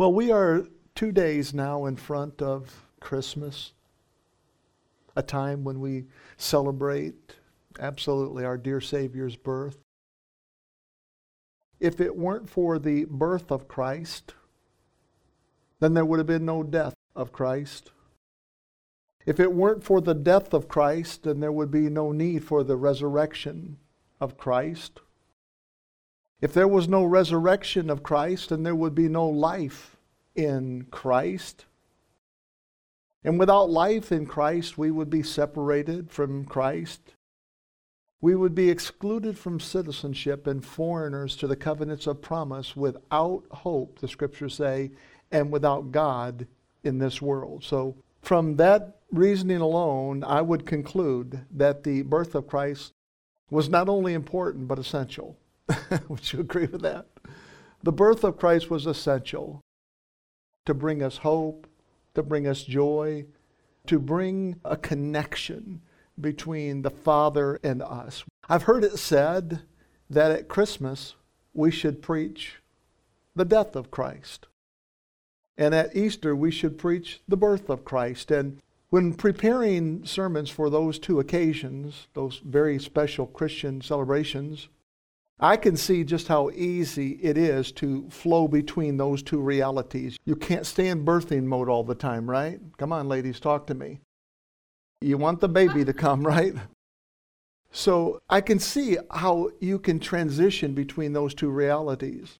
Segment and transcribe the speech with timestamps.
[0.00, 3.74] Well, we are two days now in front of Christmas,
[5.14, 6.06] a time when we
[6.38, 7.34] celebrate
[7.78, 9.76] absolutely our dear Savior's birth.
[11.80, 14.32] If it weren't for the birth of Christ,
[15.80, 17.90] then there would have been no death of Christ.
[19.26, 22.64] If it weren't for the death of Christ, then there would be no need for
[22.64, 23.76] the resurrection
[24.18, 25.00] of Christ.
[26.40, 29.96] If there was no resurrection of Christ, then there would be no life
[30.34, 31.66] in Christ.
[33.22, 37.14] And without life in Christ, we would be separated from Christ.
[38.22, 43.98] We would be excluded from citizenship and foreigners to the covenants of promise without hope,
[43.98, 44.90] the scriptures say,
[45.30, 46.46] and without God
[46.82, 47.64] in this world.
[47.64, 52.92] So, from that reasoning alone, I would conclude that the birth of Christ
[53.50, 55.36] was not only important, but essential.
[56.08, 57.06] Would you agree with that?
[57.82, 59.60] The birth of Christ was essential
[60.66, 61.66] to bring us hope,
[62.14, 63.26] to bring us joy,
[63.86, 65.80] to bring a connection
[66.20, 68.24] between the Father and us.
[68.48, 69.62] I've heard it said
[70.08, 71.14] that at Christmas
[71.54, 72.56] we should preach
[73.34, 74.46] the death of Christ.
[75.56, 78.30] And at Easter we should preach the birth of Christ.
[78.30, 78.58] And
[78.90, 84.68] when preparing sermons for those two occasions, those very special Christian celebrations,
[85.42, 90.18] I can see just how easy it is to flow between those two realities.
[90.26, 92.60] You can't stay in birthing mode all the time, right?
[92.76, 94.00] Come on, ladies, talk to me.
[95.00, 96.54] You want the baby to come, right?
[97.72, 102.38] So I can see how you can transition between those two realities.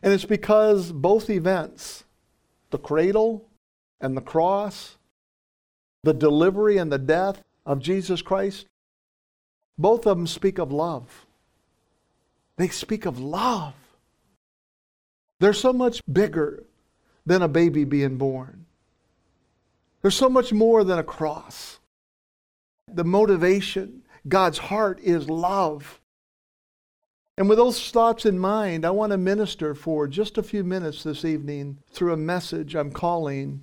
[0.00, 2.04] And it's because both events,
[2.70, 3.48] the cradle
[4.00, 4.98] and the cross,
[6.04, 8.66] the delivery and the death of Jesus Christ,
[9.76, 11.26] both of them speak of love.
[12.58, 13.74] They speak of love.
[15.40, 16.64] They're so much bigger
[17.24, 18.66] than a baby being born.
[20.02, 21.78] There's so much more than a cross.
[22.92, 26.00] The motivation, God's heart is love.
[27.36, 31.04] And with those thoughts in mind, I want to minister for just a few minutes
[31.04, 33.62] this evening through a message I'm calling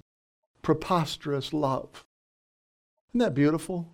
[0.62, 2.06] Preposterous Love.
[3.10, 3.92] Isn't that beautiful?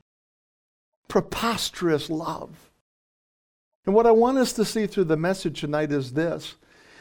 [1.08, 2.71] Preposterous love.
[3.86, 6.56] And what I want us to see through the message tonight is this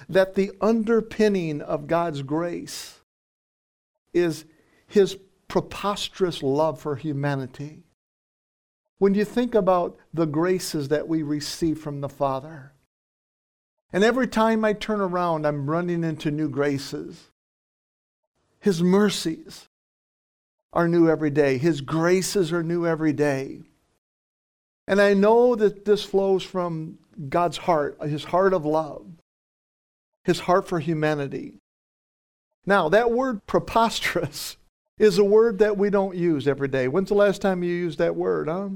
[0.09, 3.01] that the underpinning of God's grace
[4.13, 4.45] is
[4.89, 7.85] his preposterous love for humanity.
[8.99, 12.73] When you think about the graces that we receive from the Father,
[13.93, 17.31] and every time I turn around, I'm running into new graces.
[18.61, 19.69] His mercies
[20.73, 21.59] are new every day.
[21.59, 23.63] His graces are new every day.
[24.91, 29.07] And I know that this flows from God's heart, his heart of love,
[30.25, 31.55] his heart for humanity.
[32.67, 34.57] Now, that word preposterous
[34.99, 36.89] is a word that we don't use every day.
[36.89, 38.71] When's the last time you used that word, huh?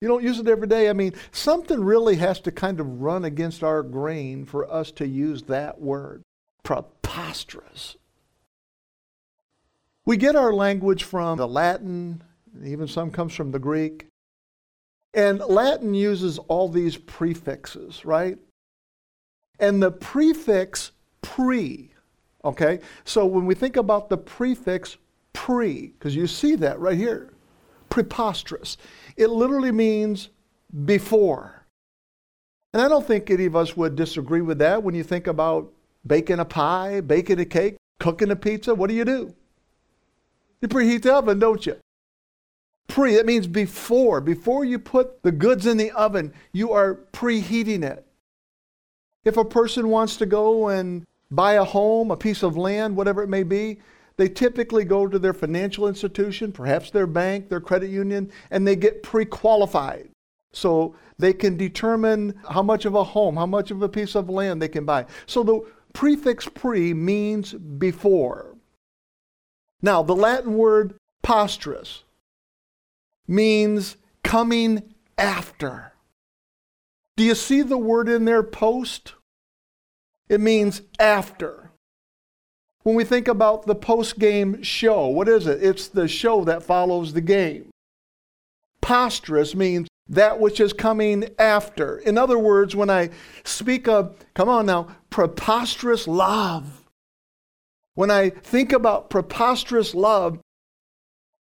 [0.00, 0.88] You don't use it every day.
[0.88, 5.06] I mean, something really has to kind of run against our grain for us to
[5.06, 6.22] use that word.
[6.62, 7.96] Preposterous.
[10.06, 12.22] We get our language from the Latin,
[12.64, 14.06] even some comes from the Greek.
[15.14, 18.36] And Latin uses all these prefixes, right?
[19.60, 20.90] And the prefix
[21.22, 21.92] pre,
[22.44, 22.80] okay?
[23.04, 24.96] So when we think about the prefix
[25.32, 27.32] pre, because you see that right here,
[27.90, 28.76] preposterous,
[29.16, 30.30] it literally means
[30.84, 31.64] before.
[32.72, 35.72] And I don't think any of us would disagree with that when you think about
[36.04, 38.74] baking a pie, baking a cake, cooking a pizza.
[38.74, 39.32] What do you do?
[40.60, 41.76] You preheat the oven, don't you?
[42.88, 44.20] Pre, that means before.
[44.20, 48.06] Before you put the goods in the oven, you are preheating it.
[49.24, 53.22] If a person wants to go and buy a home, a piece of land, whatever
[53.22, 53.80] it may be,
[54.16, 58.76] they typically go to their financial institution, perhaps their bank, their credit union, and they
[58.76, 60.10] get pre qualified.
[60.52, 64.28] So they can determine how much of a home, how much of a piece of
[64.28, 65.06] land they can buy.
[65.26, 65.60] So the
[65.92, 68.54] prefix pre means before.
[69.82, 70.94] Now, the Latin word
[71.24, 72.02] posterous
[73.26, 75.92] means coming after.
[77.16, 79.14] Do you see the word in there, post?
[80.28, 81.70] It means after.
[82.82, 85.62] When we think about the post game show, what is it?
[85.62, 87.70] It's the show that follows the game.
[88.82, 91.98] Posterous means that which is coming after.
[91.98, 93.10] In other words, when I
[93.44, 96.84] speak of, come on now, preposterous love,
[97.94, 100.40] when I think about preposterous love,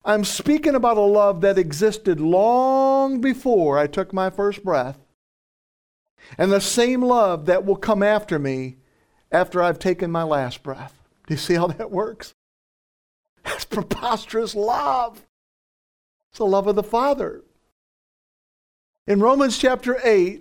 [0.04, 4.98] I'm speaking about a love that existed long before I took my first breath.
[6.38, 8.76] And the same love that will come after me
[9.30, 10.98] after I've taken my last breath.
[11.26, 12.34] Do you see how that works?
[13.44, 15.26] That's preposterous love.
[16.30, 17.42] It's the love of the Father.
[19.06, 20.40] In Romans chapter 8,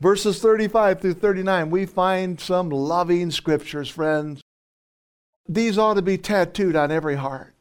[0.00, 4.40] verses 35 through 39, we find some loving scriptures, friends.
[5.48, 7.53] These ought to be tattooed on every heart.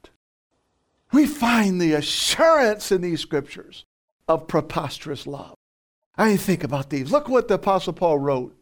[1.14, 3.86] We find the assurance in these scriptures
[4.28, 5.56] of preposterous love.
[6.18, 7.12] I mean, think about these.
[7.12, 8.56] Look what the Apostle Paul wrote.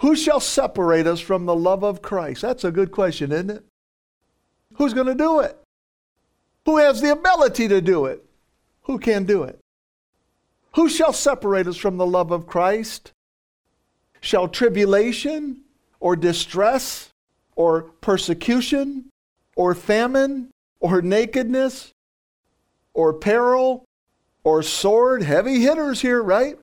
[0.00, 2.42] Who shall separate us from the love of Christ?
[2.42, 3.64] That's a good question, isn't it?
[4.74, 5.56] Who's going to do it?
[6.64, 8.24] Who has the ability to do it?
[8.82, 9.58] Who can do it?
[10.74, 13.12] Who shall separate us from the love of Christ?
[14.20, 15.60] Shall tribulation
[16.00, 17.10] or distress
[17.54, 19.10] or persecution
[19.56, 20.50] or famine
[20.80, 21.92] or nakedness
[22.94, 23.84] or peril
[24.44, 25.22] or sword?
[25.22, 26.58] Heavy hitters here, right?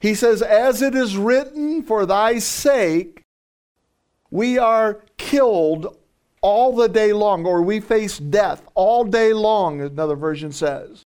[0.00, 3.22] He says, As it is written, for thy sake,
[4.30, 5.96] we are killed
[6.40, 11.04] all the day long, or we face death all day long, another version says.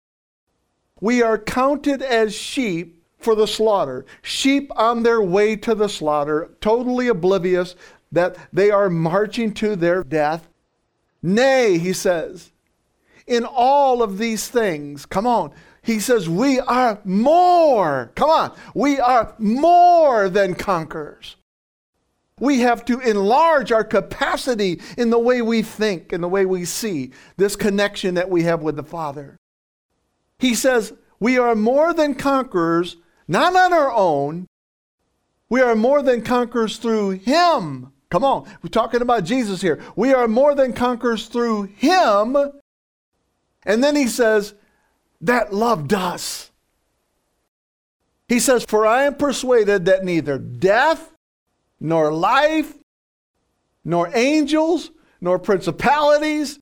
[1.01, 6.51] We are counted as sheep for the slaughter, sheep on their way to the slaughter,
[6.61, 7.75] totally oblivious
[8.13, 10.49] that they are marching to their death.
[11.27, 12.53] Nay, he says,
[13.27, 19.01] in all of these things, come on, he says, we are more, come on, we
[19.01, 21.37] are more than conquerors.
[22.39, 26.67] We have to enlarge our capacity in the way we think and the way we
[26.67, 29.39] see this connection that we have with the Father.
[30.39, 32.97] He says, We are more than conquerors,
[33.27, 34.47] not on our own.
[35.49, 37.94] We are more than conquerors through Him.
[38.15, 39.83] Come on, we're talking about Jesus here.
[39.97, 42.37] We are more than conquerors through Him.
[43.65, 44.55] And then He says,
[45.21, 46.53] That loved us.
[48.29, 51.11] He says, For I am persuaded that neither death,
[51.81, 52.75] nor life,
[53.85, 56.61] nor angels, nor principalities,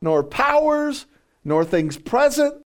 [0.00, 1.06] nor powers,
[1.42, 2.62] nor things present,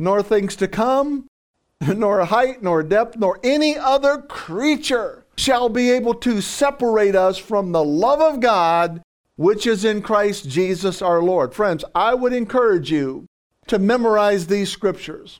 [0.00, 1.28] nor things to come,
[1.80, 7.70] nor height, nor depth, nor any other creature shall be able to separate us from
[7.70, 9.02] the love of God
[9.36, 11.54] which is in Christ Jesus our Lord.
[11.54, 13.26] Friends, I would encourage you
[13.68, 15.38] to memorize these scriptures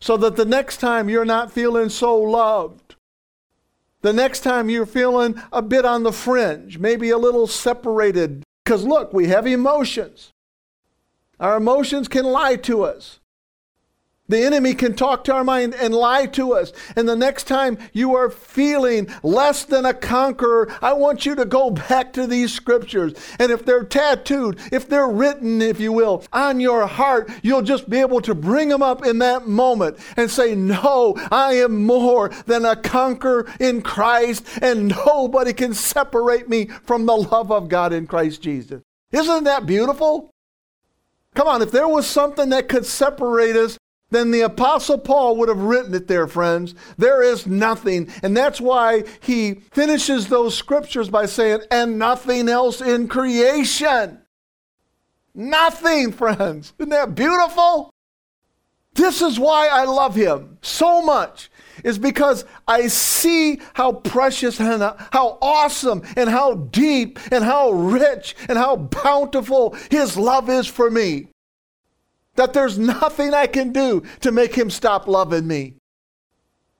[0.00, 2.96] so that the next time you're not feeling so loved,
[4.02, 8.82] the next time you're feeling a bit on the fringe, maybe a little separated, because
[8.82, 10.32] look, we have emotions.
[11.38, 13.19] Our emotions can lie to us.
[14.30, 16.72] The enemy can talk to our mind and lie to us.
[16.94, 21.44] And the next time you are feeling less than a conqueror, I want you to
[21.44, 23.14] go back to these scriptures.
[23.40, 27.90] And if they're tattooed, if they're written, if you will, on your heart, you'll just
[27.90, 32.28] be able to bring them up in that moment and say, No, I am more
[32.46, 37.92] than a conqueror in Christ, and nobody can separate me from the love of God
[37.92, 38.80] in Christ Jesus.
[39.10, 40.30] Isn't that beautiful?
[41.34, 43.76] Come on, if there was something that could separate us
[44.10, 46.74] then the Apostle Paul would have written it there, friends.
[46.98, 48.08] There is nothing.
[48.22, 54.20] And that's why he finishes those scriptures by saying, and nothing else in creation.
[55.34, 56.72] Nothing, friends.
[56.78, 57.94] Isn't that beautiful?
[58.94, 61.48] This is why I love him so much,
[61.84, 68.34] is because I see how precious and how awesome and how deep and how rich
[68.48, 71.28] and how bountiful his love is for me
[72.36, 75.74] that there's nothing I can do to make him stop loving me.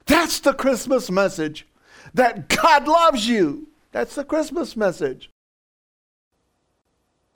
[0.07, 1.66] That's the Christmas message.
[2.14, 3.69] That God loves you.
[3.92, 5.30] That's the Christmas message.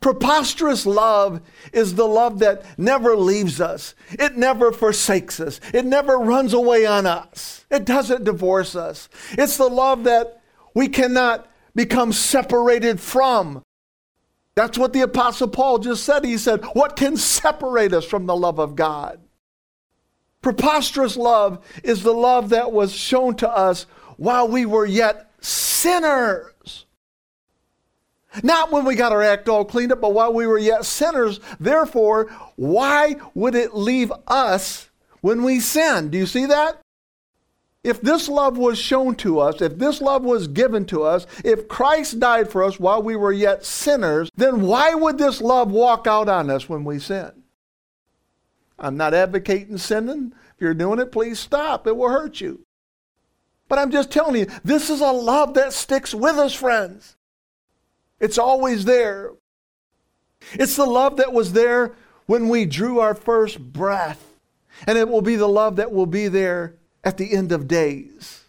[0.01, 1.41] Preposterous love
[1.73, 3.95] is the love that never leaves us.
[4.11, 5.61] It never forsakes us.
[5.73, 7.65] It never runs away on us.
[7.71, 9.09] It doesn't divorce us.
[9.33, 10.43] It's the love that
[10.75, 13.63] we cannot become separated from.
[14.55, 16.25] That's what the Apostle Paul just said.
[16.25, 19.21] He said, What can separate us from the love of God?
[20.43, 26.85] Preposterous love is the love that was shown to us while we were yet sinners.
[28.43, 31.41] Not when we got our act all cleaned up, but while we were yet sinners.
[31.61, 36.11] Therefore, why would it leave us when we sin?
[36.11, 36.81] Do you see that?
[37.85, 41.69] If this love was shown to us, if this love was given to us, if
[41.69, 46.07] Christ died for us while we were yet sinners, then why would this love walk
[46.07, 47.31] out on us when we sin?
[48.79, 50.33] I'm not advocating sinning.
[50.55, 51.87] If you're doing it, please stop.
[51.87, 52.65] It will hurt you.
[53.69, 57.17] But I'm just telling you, this is a love that sticks with us, friends.
[58.19, 59.33] It's always there.
[60.55, 61.93] It's the love that was there
[62.27, 64.25] when we drew our first breath.
[64.87, 68.45] And it will be the love that will be there at the end of days.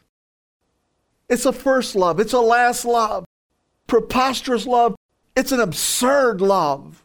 [1.30, 2.20] It's a first love.
[2.20, 3.26] It's a last love.
[3.88, 4.96] Preposterous love.
[5.36, 7.04] It's an absurd love.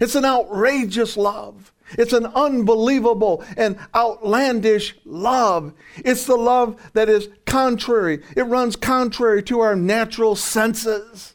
[0.00, 1.72] It's an outrageous love.
[1.92, 5.72] It's an unbelievable and outlandish love.
[5.96, 8.22] It's the love that is contrary.
[8.36, 11.33] It runs contrary to our natural senses.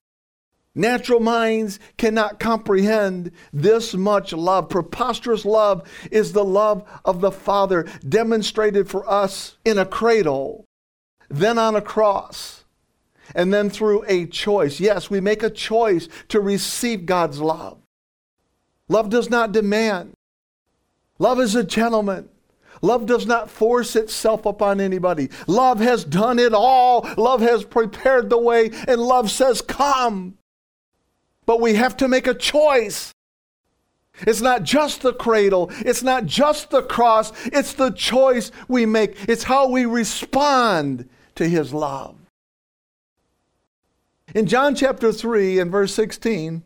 [0.75, 4.69] Natural minds cannot comprehend this much love.
[4.69, 10.65] Preposterous love is the love of the Father demonstrated for us in a cradle,
[11.27, 12.65] then on a cross,
[13.33, 14.79] and then through a choice.
[14.79, 17.79] Yes, we make a choice to receive God's love.
[18.87, 20.13] Love does not demand,
[21.17, 22.29] love is a gentleman.
[22.81, 25.29] Love does not force itself upon anybody.
[25.47, 27.05] Love has done it all.
[27.17, 30.38] Love has prepared the way, and love says, Come
[31.49, 33.11] but we have to make a choice.
[34.27, 39.27] It's not just the cradle, it's not just the cross, it's the choice we make.
[39.27, 42.17] It's how we respond to His love.
[44.35, 46.61] In John chapter 3 and verse 16,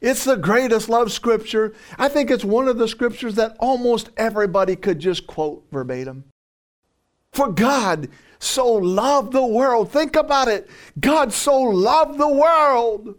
[0.00, 1.72] it's the greatest love scripture.
[1.96, 6.24] I think it's one of the scriptures that almost everybody could just quote verbatim.
[7.32, 8.08] For God
[8.40, 9.92] so loved the world.
[9.92, 10.68] Think about it.
[10.98, 13.14] God so loved the world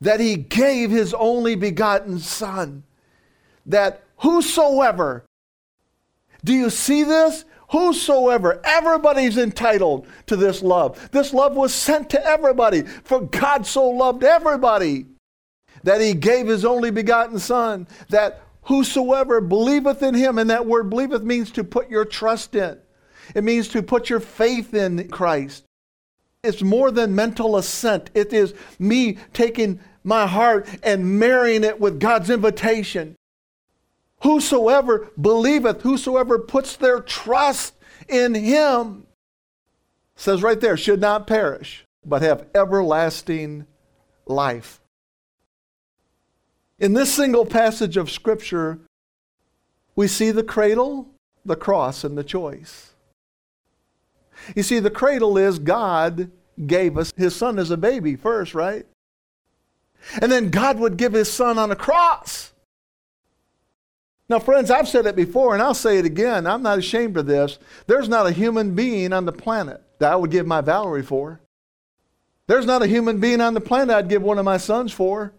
[0.00, 2.82] that he gave his only begotten Son,
[3.64, 5.24] that whosoever,
[6.44, 7.44] do you see this?
[7.70, 11.10] Whosoever, everybody's entitled to this love.
[11.10, 15.06] This love was sent to everybody, for God so loved everybody
[15.82, 20.90] that he gave his only begotten Son, that whosoever believeth in him, and that word
[20.90, 22.78] believeth means to put your trust in.
[23.34, 25.65] It means to put your faith in Christ.
[26.46, 28.10] It's more than mental assent.
[28.14, 33.16] It is me taking my heart and marrying it with God's invitation.
[34.22, 37.74] Whosoever believeth, whosoever puts their trust
[38.08, 39.06] in him,
[40.14, 43.66] says right there, should not perish, but have everlasting
[44.26, 44.80] life.
[46.78, 48.78] In this single passage of Scripture,
[49.94, 51.08] we see the cradle,
[51.44, 52.92] the cross, and the choice.
[54.54, 56.30] You see, the cradle is God
[56.66, 58.86] gave us his son as a baby first, right?
[60.20, 62.52] And then God would give his son on a cross.
[64.28, 66.46] Now, friends, I've said it before and I'll say it again.
[66.46, 67.58] I'm not ashamed of this.
[67.86, 71.40] There's not a human being on the planet that I would give my Valerie for.
[72.46, 75.32] There's not a human being on the planet I'd give one of my sons for.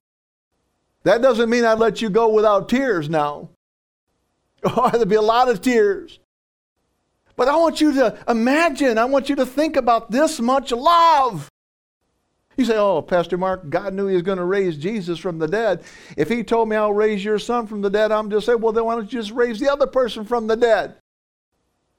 [1.04, 3.50] That doesn't mean I'd let you go without tears now.
[4.64, 6.20] Oh, there'd be a lot of tears.
[7.38, 11.50] But I want you to imagine, I want you to think about this much love.
[12.58, 15.48] You say, Oh, Pastor Mark, God knew He was going to raise Jesus from the
[15.48, 15.84] dead.
[16.18, 18.74] If He told me I'll raise your son from the dead, I'm just saying, Well,
[18.74, 20.96] then why don't you just raise the other person from the dead?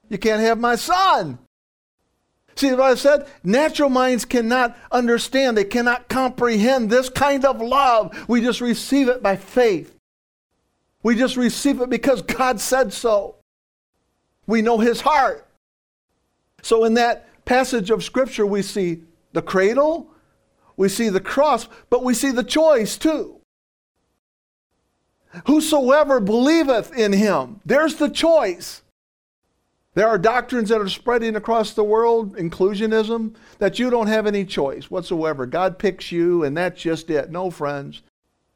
[0.09, 1.39] You can't have my son.
[2.55, 3.25] See what I said?
[3.41, 8.25] Natural minds cannot understand, they cannot comprehend this kind of love.
[8.27, 9.95] We just receive it by faith.
[11.01, 13.38] We just receive it because God said so.
[14.49, 15.45] We know his heart.
[16.63, 20.07] So, in that passage of Scripture, we see the cradle,
[20.75, 23.41] we see the cross, but we see the choice too.
[25.45, 28.81] Whosoever believeth in him, there's the choice.
[29.93, 34.45] There are doctrines that are spreading across the world, inclusionism, that you don't have any
[34.45, 35.45] choice whatsoever.
[35.45, 37.29] God picks you, and that's just it.
[37.29, 38.01] No, friends.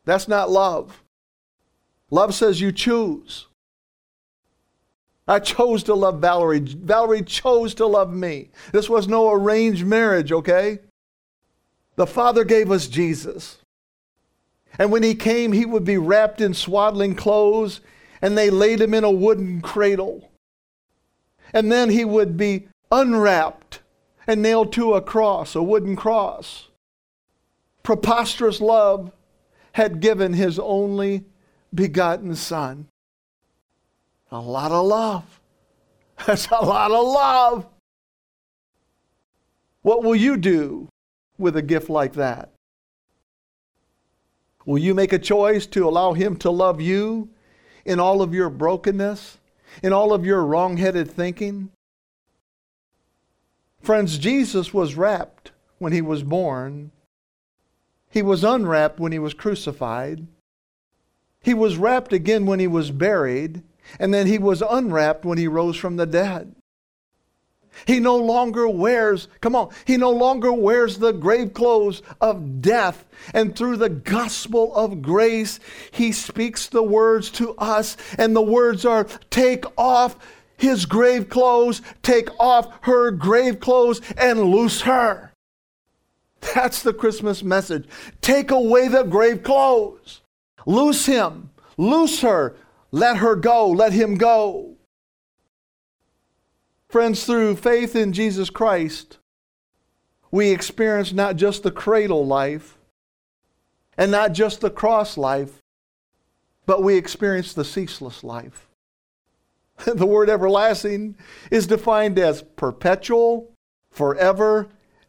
[0.06, 1.04] That's not love.
[2.10, 3.46] Love says you choose.
[5.28, 6.60] I chose to love Valerie.
[6.60, 8.50] Valerie chose to love me.
[8.72, 10.80] This was no arranged marriage, okay?
[11.96, 13.60] The Father gave us Jesus.
[14.78, 17.80] And when he came, he would be wrapped in swaddling clothes,
[18.22, 20.30] and they laid him in a wooden cradle.
[21.54, 23.80] And then he would be unwrapped
[24.26, 26.68] and nailed to a cross, a wooden cross.
[27.84, 29.12] Preposterous love
[29.74, 31.26] had given his only
[31.74, 32.88] begotten Son.
[34.34, 35.40] A lot of love.
[36.26, 37.68] That's a lot of love.
[39.84, 40.90] What will you do
[41.38, 42.50] with a gift like that?
[44.66, 47.30] Will you make a choice to allow Him to love you
[47.86, 49.38] in all of your brokenness,
[49.84, 51.70] in all of your wrong headed thinking?
[53.82, 56.92] Friends, Jesus was wrapped when He was born,
[58.10, 60.26] He was unwrapped when He was crucified,
[61.44, 63.62] He was wrapped again when He was buried.
[64.00, 66.56] And then he was unwrapped when he rose from the dead.
[67.86, 73.06] He no longer wears, come on, he no longer wears the grave clothes of death.
[73.34, 75.60] And through the gospel of grace,
[75.92, 77.98] he speaks the words to us.
[78.18, 80.18] And the words are take off
[80.56, 85.34] his grave clothes, take off her grave clothes, and loose her.
[86.54, 87.88] That's the Christmas message.
[88.22, 90.22] Take away the grave clothes.
[90.66, 91.50] Loose him.
[91.78, 92.56] Loose her.
[92.94, 93.68] Let her go.
[93.68, 94.76] Let him go.
[96.88, 99.18] Friends, through faith in Jesus Christ,
[100.30, 102.78] we experience not just the cradle life
[103.98, 105.60] and not just the cross life,
[106.68, 108.70] but we experience the ceaseless life.
[109.86, 111.16] the word everlasting
[111.50, 113.52] is defined as perpetual,
[113.90, 114.68] forever,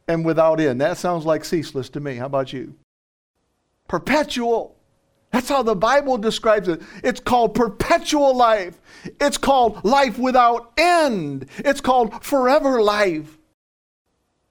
[0.09, 0.81] and without end.
[0.81, 2.17] That sounds like ceaseless to me.
[2.17, 2.77] How about you?
[3.89, 4.74] Perpetual.
[5.35, 6.81] That's how the Bible describes it.
[7.03, 8.81] It's called perpetual life.
[9.21, 11.47] It's called life without end.
[11.59, 13.37] It's called forever life.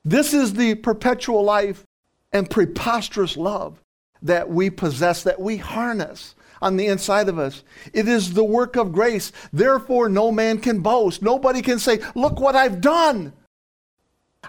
[0.03, 1.85] This is the perpetual life
[2.33, 3.79] and preposterous love
[4.23, 7.63] that we possess, that we harness on the inside of us.
[7.93, 9.31] It is the work of grace.
[9.53, 11.21] Therefore, no man can boast.
[11.21, 13.31] Nobody can say, Look what I've done.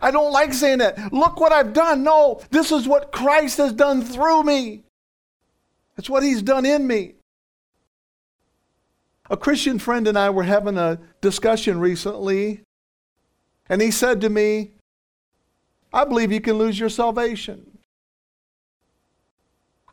[0.03, 1.12] I don't like saying that.
[1.12, 2.03] Look what I've done.
[2.03, 4.84] No, this is what Christ has done through me.
[5.96, 7.14] That's what he's done in me.
[9.30, 12.60] A Christian friend and I were having a discussion recently,
[13.68, 14.72] and he said to me,
[15.92, 17.78] I believe you can lose your salvation.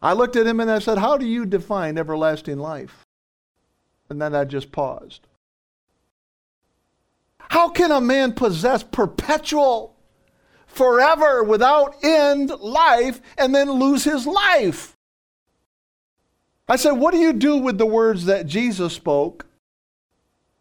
[0.01, 3.05] I looked at him and I said, How do you define everlasting life?
[4.09, 5.27] And then I just paused.
[7.37, 9.95] How can a man possess perpetual,
[10.65, 14.95] forever, without end life and then lose his life?
[16.71, 19.45] I said, What do you do with the words that Jesus spoke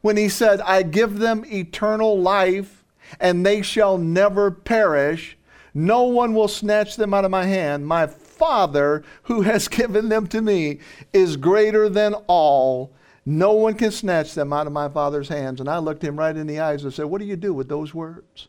[0.01, 2.85] when he said, I give them eternal life
[3.21, 5.39] and they shall never perish?
[5.73, 7.87] No one will snatch them out of my hand.
[7.87, 10.81] My Father who has given them to me
[11.13, 12.91] is greater than all.
[13.25, 15.61] No one can snatch them out of my Father's hands.
[15.61, 17.69] And I looked him right in the eyes and said, What do you do with
[17.69, 18.49] those words?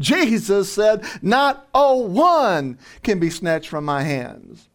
[0.00, 4.69] Jesus said, Not a one can be snatched from my hands.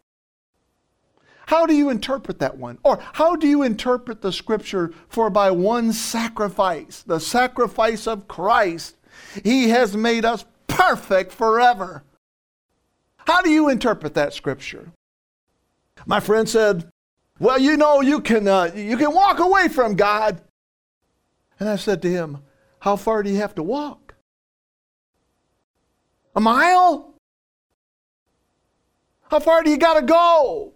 [1.47, 2.79] How do you interpret that one?
[2.83, 8.97] Or how do you interpret the scripture for by one sacrifice, the sacrifice of Christ,
[9.43, 12.03] he has made us perfect forever?
[13.17, 14.91] How do you interpret that scripture?
[16.05, 16.89] My friend said,
[17.39, 20.41] Well, you know, you can, uh, you can walk away from God.
[21.59, 22.39] And I said to him,
[22.79, 24.15] How far do you have to walk?
[26.35, 27.13] A mile?
[29.29, 30.73] How far do you got to go?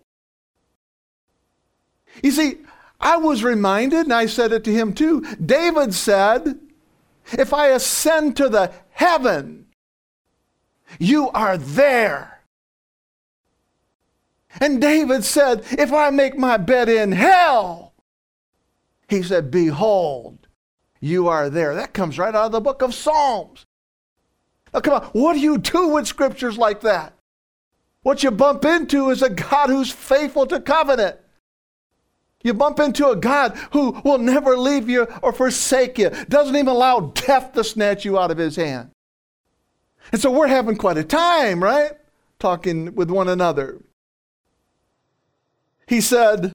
[2.24, 2.58] You see,
[3.00, 5.22] I was reminded, and I said it to him too.
[5.44, 6.60] David said,
[7.32, 9.68] If I ascend to the heaven,
[10.98, 12.42] you are there.
[14.60, 17.94] And David said, If I make my bed in hell,
[19.08, 20.48] he said, Behold,
[21.00, 21.76] you are there.
[21.76, 23.66] That comes right out of the book of Psalms.
[24.74, 27.14] Now, come on, what do you do with scriptures like that?
[28.02, 31.19] What you bump into is a God who's faithful to covenant.
[32.44, 36.70] You bump into a God who will never leave you or forsake you, doesn't even
[36.70, 38.92] allow death to snatch you out of his hand.
[40.12, 41.92] And so we're having quite a time, right?
[42.40, 43.80] Talking with one another.
[45.88, 46.54] He said,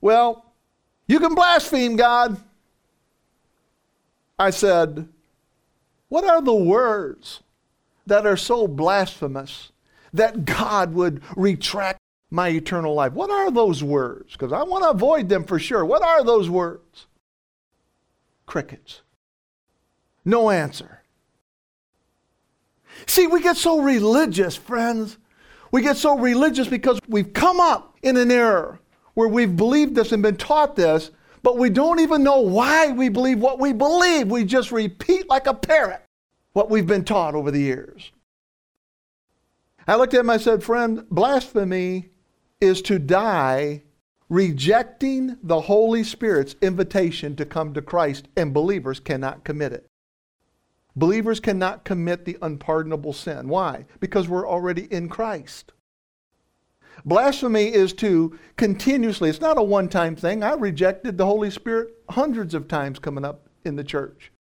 [0.00, 0.46] Well,
[1.06, 2.40] you can blaspheme God.
[4.38, 5.08] I said,
[6.08, 7.40] What are the words
[8.06, 9.72] that are so blasphemous
[10.12, 13.12] that God would retract my eternal life?
[13.12, 14.32] What are those words?
[14.32, 15.84] Because I want to avoid them for sure.
[15.84, 17.06] What are those words?
[18.46, 19.02] Crickets.
[20.24, 21.02] No answer.
[23.06, 25.18] See, we get so religious, friends.
[25.72, 28.80] We get so religious because we've come up in an error
[29.14, 31.10] where we've believed this and been taught this,
[31.42, 34.28] but we don't even know why we believe what we believe.
[34.28, 36.02] We just repeat like a parrot
[36.52, 38.10] what we've been taught over the years.
[39.86, 42.09] I looked at him, I said, Friend, blasphemy
[42.60, 43.82] is to die
[44.28, 49.86] rejecting the Holy Spirit's invitation to come to Christ, and believers cannot commit it.
[50.94, 53.48] Believers cannot commit the unpardonable sin.
[53.48, 53.86] Why?
[53.98, 55.72] Because we're already in Christ.
[57.04, 60.42] Blasphemy is to continuously, it's not a one time thing.
[60.42, 64.32] I rejected the Holy Spirit hundreds of times coming up in the church.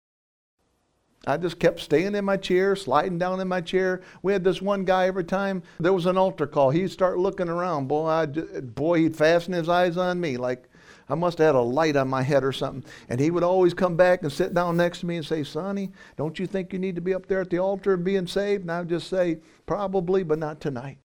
[1.26, 4.02] I just kept staying in my chair, sliding down in my chair.
[4.22, 7.48] We had this one guy every time there was an altar call, he'd start looking
[7.48, 7.88] around.
[7.88, 10.68] Boy, I, boy, he'd fasten his eyes on me like
[11.10, 12.88] I must have had a light on my head or something.
[13.08, 15.90] And he would always come back and sit down next to me and say, Sonny,
[16.16, 18.62] don't you think you need to be up there at the altar and being saved?
[18.62, 20.98] And I would just say, Probably, but not tonight.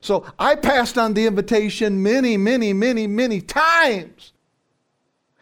[0.00, 4.32] So I passed on the invitation many, many, many, many times.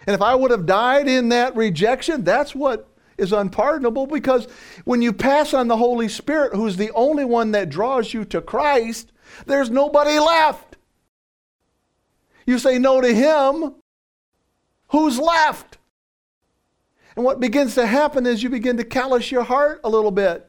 [0.06, 4.46] And if I would have died in that rejection, that's what is unpardonable because
[4.84, 8.40] when you pass on the Holy Spirit, who's the only one that draws you to
[8.40, 9.12] Christ,
[9.46, 10.76] there's nobody left.
[12.46, 13.74] You say no to Him,
[14.88, 15.78] who's left?
[17.14, 20.48] And what begins to happen is you begin to callous your heart a little bit.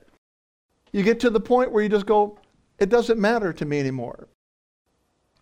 [0.91, 2.39] You get to the point where you just go,
[2.80, 4.28] it doesn't matter to me anymore.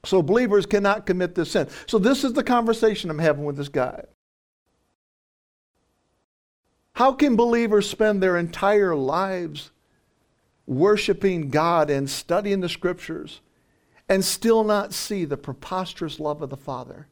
[0.04, 1.68] So believers cannot commit this sin.
[1.86, 4.04] So this is the conversation I'm having with this guy.
[6.94, 9.72] How can believers spend their entire lives
[10.66, 13.42] worshiping God and studying the scriptures
[14.08, 17.08] and still not see the preposterous love of the Father?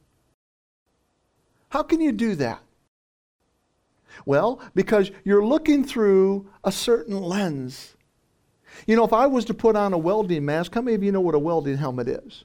[1.70, 2.60] How can you do that?
[4.26, 7.94] Well, because you're looking through a certain lens.
[8.86, 11.12] You know, if I was to put on a welding mask, how many of you
[11.12, 12.44] know what a welding helmet is?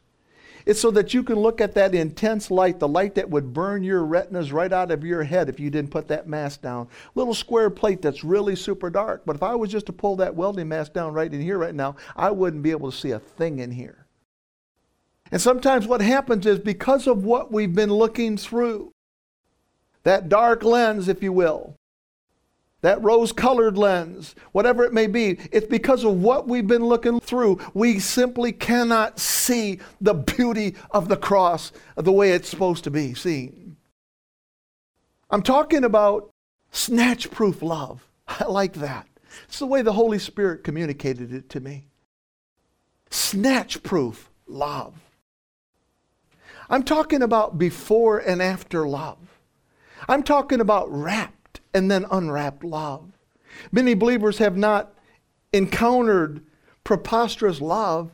[0.66, 3.84] It's so that you can look at that intense light, the light that would burn
[3.84, 6.88] your retinas right out of your head if you didn't put that mask down.
[7.14, 9.24] Little square plate that's really super dark.
[9.26, 11.76] But if I was just to pull that welding mask down right in here right
[11.76, 14.08] now, I wouldn't be able to see a thing in here.
[15.32, 18.92] And sometimes what happens is because of what we've been looking through,
[20.04, 21.76] that dark lens, if you will,
[22.82, 27.20] that rose colored lens, whatever it may be, it's because of what we've been looking
[27.20, 27.60] through.
[27.74, 33.14] We simply cannot see the beauty of the cross the way it's supposed to be
[33.14, 33.78] seen.
[35.30, 36.30] I'm talking about
[36.72, 38.08] snatch proof love.
[38.28, 39.08] I like that.
[39.46, 41.88] It's the way the Holy Spirit communicated it to me.
[43.10, 44.94] Snatch proof love.
[46.70, 49.18] I'm talking about before and after love.
[50.08, 51.45] I'm talking about wrapped
[51.76, 53.12] and then unwrapped love.
[53.72, 54.94] Many believers have not
[55.54, 56.44] encountered
[56.84, 58.12] preposterous love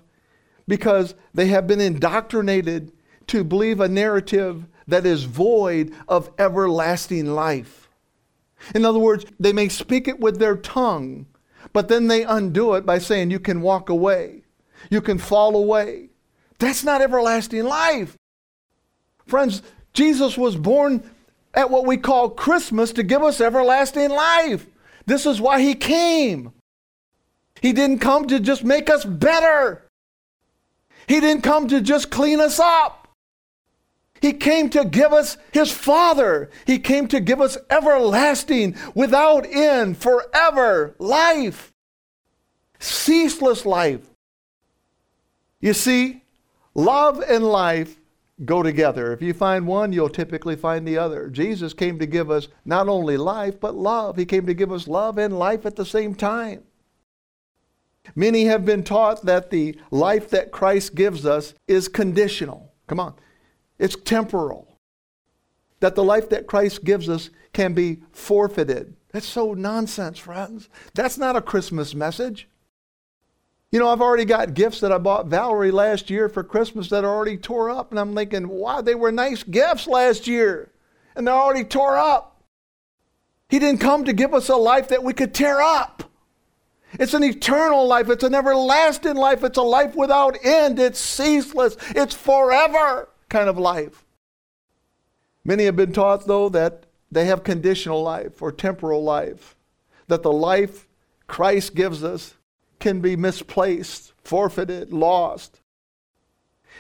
[0.68, 2.92] because they have been indoctrinated
[3.28, 7.88] to believe a narrative that is void of everlasting life.
[8.74, 11.28] In other words, they may speak it with their tongue,
[11.72, 14.44] but then they undo it by saying, You can walk away,
[14.90, 16.10] you can fall away.
[16.60, 18.18] That's not everlasting life.
[19.26, 19.62] Friends,
[19.94, 21.10] Jesus was born
[21.54, 24.68] at what we call Christmas to give us everlasting life.
[25.06, 26.54] This is why he came.
[27.62, 29.84] He didn't come to just make us better.
[31.08, 33.10] He didn't come to just clean us up.
[34.22, 36.52] He came to give us his Father.
[36.66, 41.74] He came to give us everlasting, without end, forever life,
[42.80, 44.08] ceaseless life.
[45.60, 46.24] You see,
[46.76, 47.98] love and life
[48.46, 49.14] go together.
[49.14, 51.30] If you find one, you'll typically find the other.
[51.30, 54.18] Jesus came to give us not only life, but love.
[54.18, 56.64] He came to give us love and life at the same time.
[58.16, 62.74] Many have been taught that the life that Christ gives us is conditional.
[62.88, 63.14] Come on,
[63.78, 64.68] it's temporal.
[65.80, 68.96] That the life that Christ gives us can be forfeited.
[69.12, 70.70] That's so nonsense, friends.
[70.94, 72.48] That's not a Christmas message.
[73.72, 77.06] You know, I've already got gifts that I bought Valerie last year for Christmas that
[77.06, 77.92] are already tore up.
[77.92, 80.72] And I'm thinking, wow, they were nice gifts last year.
[81.16, 82.44] And they're already tore up.
[83.48, 86.04] He didn't come to give us a life that we could tear up.
[86.94, 88.10] It's an eternal life.
[88.10, 89.44] It's an everlasting life.
[89.44, 90.78] It's a life without end.
[90.78, 91.78] It's ceaseless.
[91.92, 94.06] It's forever kind of life.
[95.46, 99.56] Many have been taught, though, that they have conditional life or temporal life,
[100.08, 100.90] that the life
[101.28, 102.36] Christ gives us
[102.82, 105.62] can be misplaced, forfeited, lost.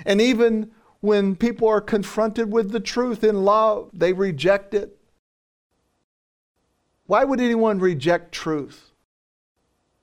[0.06, 4.98] And even when people are confronted with the truth in love, they reject it.
[7.06, 8.92] Why would anyone reject truth?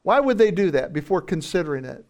[0.03, 2.05] Why would they do that before considering it?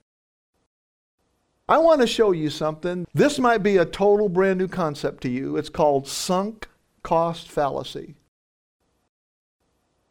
[1.68, 3.06] I want to show you something.
[3.12, 5.56] This might be a total brand new concept to you.
[5.56, 6.68] It's called sunk
[7.02, 8.14] cost fallacy.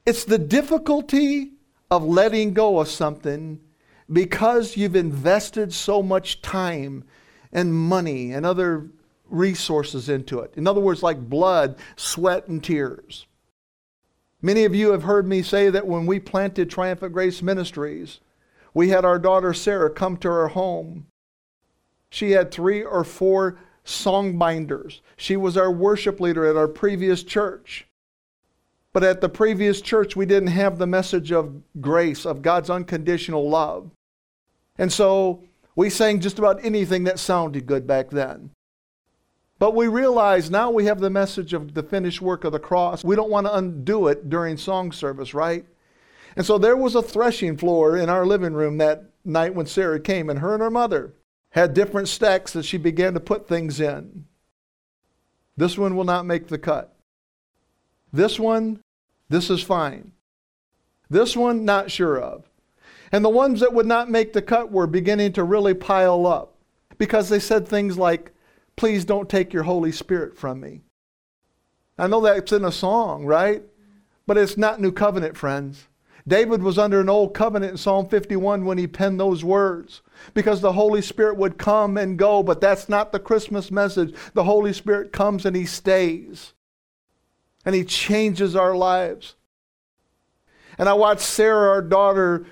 [0.05, 1.53] It's the difficulty
[1.89, 3.59] of letting go of something
[4.11, 7.03] because you've invested so much time
[7.51, 8.87] and money and other
[9.29, 10.53] resources into it.
[10.55, 13.25] In other words, like blood, sweat, and tears.
[14.41, 18.19] Many of you have heard me say that when we planted Triumphant Grace Ministries,
[18.73, 21.07] we had our daughter Sarah come to our home.
[22.09, 25.01] She had three or four song binders.
[25.15, 27.87] She was our worship leader at our previous church.
[28.93, 33.49] But at the previous church, we didn't have the message of grace, of God's unconditional
[33.49, 33.91] love.
[34.77, 35.43] And so
[35.75, 38.51] we sang just about anything that sounded good back then.
[39.59, 43.03] But we realize now we have the message of the finished work of the cross.
[43.03, 45.65] We don't want to undo it during song service, right?
[46.35, 49.99] And so there was a threshing floor in our living room that night when Sarah
[49.99, 51.15] came, and her and her mother
[51.49, 54.25] had different stacks that she began to put things in.
[55.55, 56.95] This one will not make the cut.
[58.13, 58.81] This one,
[59.27, 60.11] this is fine.
[61.09, 62.47] This one, not sure of.
[63.11, 66.55] And the ones that would not make the cut were beginning to really pile up
[66.97, 68.31] because they said things like,
[68.75, 70.81] Please don't take your Holy Spirit from me.
[71.97, 73.63] I know that's in a song, right?
[74.27, 75.87] But it's not New Covenant, friends.
[76.27, 80.01] David was under an old covenant in Psalm 51 when he penned those words
[80.33, 84.13] because the Holy Spirit would come and go, but that's not the Christmas message.
[84.33, 86.53] The Holy Spirit comes and he stays
[87.65, 89.35] and he changes our lives.
[90.77, 92.45] And I watched Sarah, our daughter,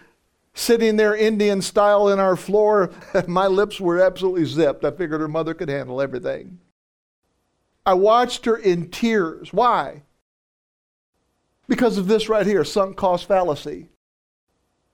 [0.56, 2.90] sitting there Indian style in our floor.
[3.28, 4.84] My lips were absolutely zipped.
[4.84, 6.60] I figured her mother could handle everything.
[7.86, 9.54] I watched her in tears.
[9.54, 10.02] Why?
[11.68, 13.90] Because of this right here sunk cost fallacy.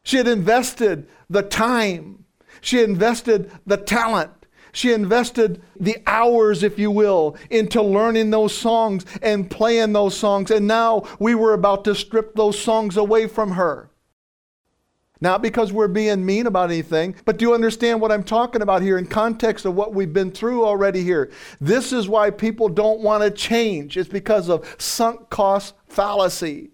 [0.03, 2.25] She had invested the time,
[2.59, 4.31] she invested the talent,
[4.71, 10.49] she invested the hours, if you will, into learning those songs and playing those songs.
[10.49, 13.90] And now we were about to strip those songs away from her.
[15.21, 18.81] Not because we're being mean about anything, but do you understand what I'm talking about
[18.81, 21.31] here in context of what we've been through already here?
[21.61, 23.97] This is why people don't want to change.
[23.97, 26.71] It's because of sunk cost fallacy.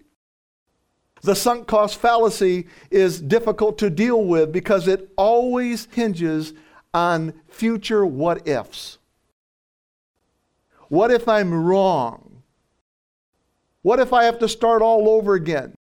[1.20, 6.54] The sunk cost fallacy is difficult to deal with because it always hinges
[6.94, 8.96] on future what ifs.
[10.88, 12.42] What if I'm wrong?
[13.82, 15.74] What if I have to start all over again?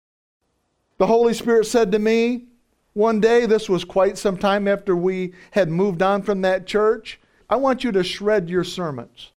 [0.96, 2.46] The Holy Spirit said to me,
[2.94, 7.20] one day, this was quite some time after we had moved on from that church,
[7.50, 9.32] I want you to shred your sermons.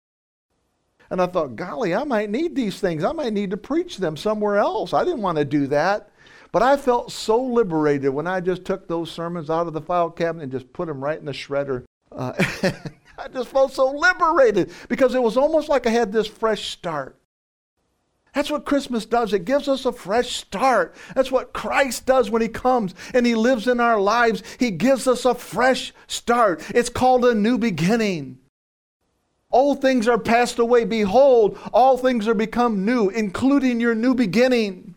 [1.10, 3.02] And I thought, golly, I might need these things.
[3.02, 4.92] I might need to preach them somewhere else.
[4.92, 6.10] I didn't want to do that.
[6.52, 10.10] But I felt so liberated when I just took those sermons out of the file
[10.10, 11.84] cabinet and just put them right in the shredder.
[12.10, 12.32] Uh,
[13.18, 17.17] I just felt so liberated because it was almost like I had this fresh start.
[18.38, 19.32] That's what Christmas does.
[19.32, 20.94] It gives us a fresh start.
[21.16, 24.44] That's what Christ does when He comes and He lives in our lives.
[24.60, 26.62] He gives us a fresh start.
[26.72, 28.38] It's called a new beginning.
[29.50, 30.84] Old things are passed away.
[30.84, 34.94] Behold, all things are become new, including your new beginning.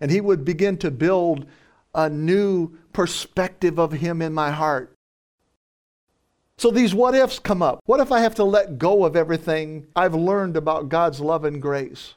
[0.00, 1.46] And He would begin to build
[1.94, 4.92] a new perspective of Him in my heart.
[6.58, 7.78] So these what ifs come up.
[7.86, 11.62] What if I have to let go of everything I've learned about God's love and
[11.62, 12.14] grace?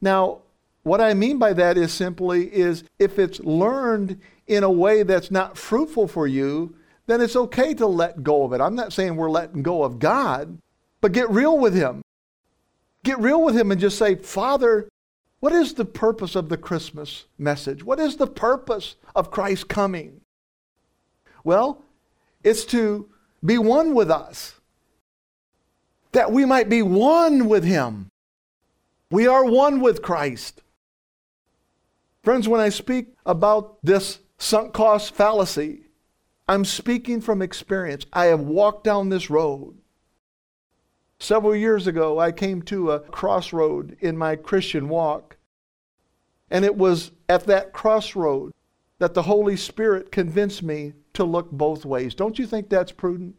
[0.00, 0.38] Now,
[0.82, 5.30] what I mean by that is simply is if it's learned in a way that's
[5.30, 6.74] not fruitful for you,
[7.06, 8.60] then it's okay to let go of it.
[8.60, 10.58] I'm not saying we're letting go of God,
[11.00, 12.02] but get real with him.
[13.02, 14.88] Get real with him and just say, "Father,
[15.40, 17.82] what is the purpose of the Christmas message?
[17.82, 20.20] What is the purpose of Christ coming?"
[21.42, 21.82] Well,
[22.44, 23.08] it's to
[23.44, 24.60] be one with us,
[26.12, 28.09] that we might be one with Him.
[29.10, 30.62] We are one with Christ.
[32.22, 35.86] Friends, when I speak about this sunk cost fallacy,
[36.46, 38.06] I'm speaking from experience.
[38.12, 39.76] I have walked down this road.
[41.18, 45.36] Several years ago, I came to a crossroad in my Christian walk.
[46.50, 48.52] And it was at that crossroad
[48.98, 52.14] that the Holy Spirit convinced me to look both ways.
[52.14, 53.34] Don't you think that's prudent?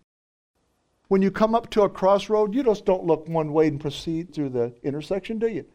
[1.12, 4.34] When you come up to a crossroad, you just don't look one way and proceed
[4.34, 5.66] through the intersection, do you?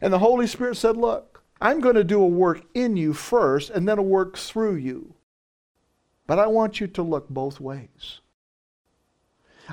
[0.00, 3.68] And the Holy Spirit said, Look, I'm going to do a work in you first
[3.68, 5.14] and then a work through you.
[6.28, 8.20] But I want you to look both ways.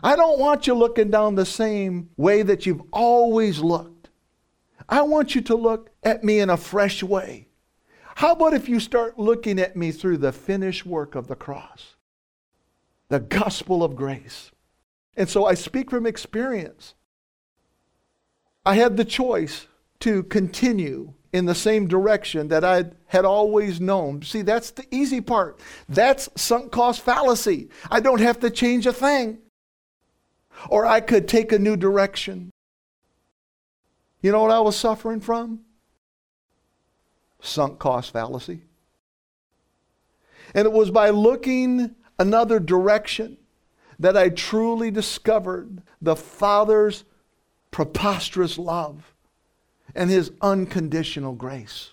[0.01, 4.09] I don't want you looking down the same way that you've always looked.
[4.89, 7.49] I want you to look at me in a fresh way.
[8.15, 11.97] How about if you start looking at me through the finished work of the cross?
[13.09, 14.49] The gospel of grace.
[15.17, 16.95] And so I speak from experience.
[18.65, 19.67] I had the choice
[20.01, 24.21] to continue in the same direction that I had always known.
[24.21, 25.59] See, that's the easy part.
[25.87, 27.69] That's sunk cost fallacy.
[27.91, 29.39] I don't have to change a thing.
[30.69, 32.51] Or I could take a new direction.
[34.21, 35.65] You know what I was suffering from?
[37.45, 38.61] sunk cost fallacy.
[40.53, 43.37] And it was by looking another direction
[43.99, 47.03] that I truly discovered the Father's
[47.71, 49.13] preposterous love
[49.93, 51.91] and his unconditional grace.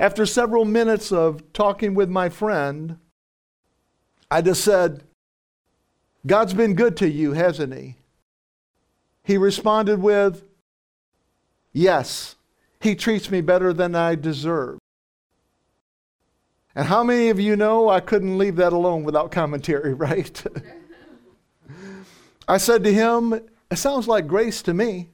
[0.00, 2.98] After several minutes of talking with my friend,
[4.30, 5.02] I just said,
[6.26, 7.96] God's been good to you, hasn't he?
[9.24, 10.44] He responded with,
[11.72, 12.36] Yes,
[12.80, 14.77] he treats me better than I deserve.
[16.78, 20.44] And how many of you know I couldn't leave that alone without commentary, right?
[22.46, 25.08] I said to him, It sounds like grace to me.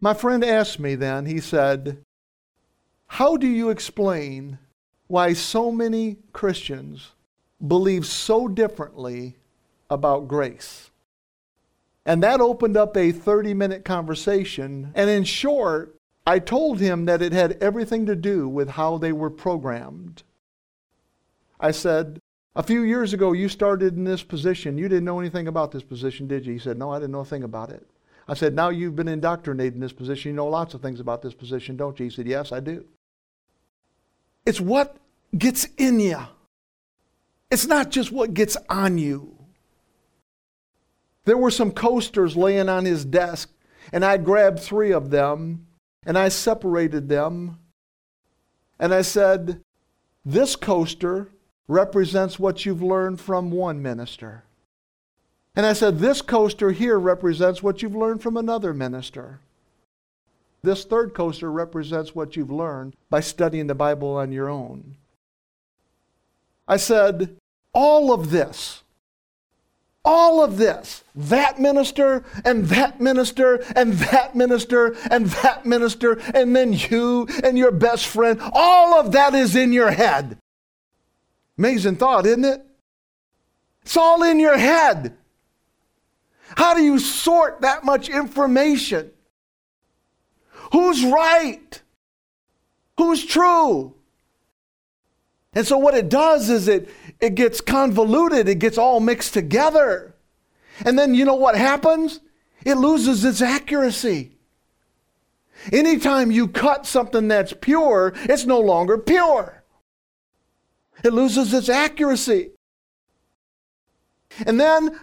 [0.00, 1.98] My friend asked me then, he said,
[3.06, 4.58] How do you explain
[5.06, 7.12] why so many Christians
[7.64, 9.36] believe so differently
[9.88, 10.90] about grace?
[12.04, 14.90] And that opened up a 30 minute conversation.
[14.96, 15.95] And in short,
[16.26, 20.24] I told him that it had everything to do with how they were programmed.
[21.60, 22.20] I said,
[22.56, 24.76] A few years ago, you started in this position.
[24.76, 26.52] You didn't know anything about this position, did you?
[26.52, 27.86] He said, No, I didn't know a thing about it.
[28.26, 30.30] I said, Now you've been indoctrinated in this position.
[30.30, 32.04] You know lots of things about this position, don't you?
[32.04, 32.84] He said, Yes, I do.
[34.44, 34.96] It's what
[35.36, 36.18] gets in you,
[37.50, 39.32] it's not just what gets on you.
[41.24, 43.50] There were some coasters laying on his desk,
[43.92, 45.66] and I grabbed three of them
[46.06, 47.58] and I separated them.
[48.78, 49.60] And I said,
[50.24, 51.28] This coaster
[51.66, 54.44] represents what you've learned from one minister.
[55.56, 59.40] And I said, This coaster here represents what you've learned from another minister.
[60.62, 64.96] This third coaster represents what you've learned by studying the Bible on your own.
[66.68, 67.36] I said,
[67.72, 68.82] All of this
[70.06, 71.02] all of this.
[71.14, 77.58] That minister and that minister and that minister and that minister and then you and
[77.58, 78.40] your best friend.
[78.52, 80.38] All of that is in your head.
[81.58, 82.62] Amazing thought isn't it?
[83.82, 85.16] It's all in your head.
[86.56, 89.10] How do you sort that much information?
[90.72, 91.82] Who's right?
[92.98, 93.94] Who's true?
[95.56, 96.90] And so what it does is it
[97.20, 100.14] it gets convoluted, it gets all mixed together.
[100.84, 102.20] And then you know what happens?
[102.64, 104.36] It loses its accuracy.
[105.72, 109.64] Anytime you cut something that's pure, it's no longer pure.
[111.02, 112.50] It loses its accuracy.
[114.46, 114.98] And then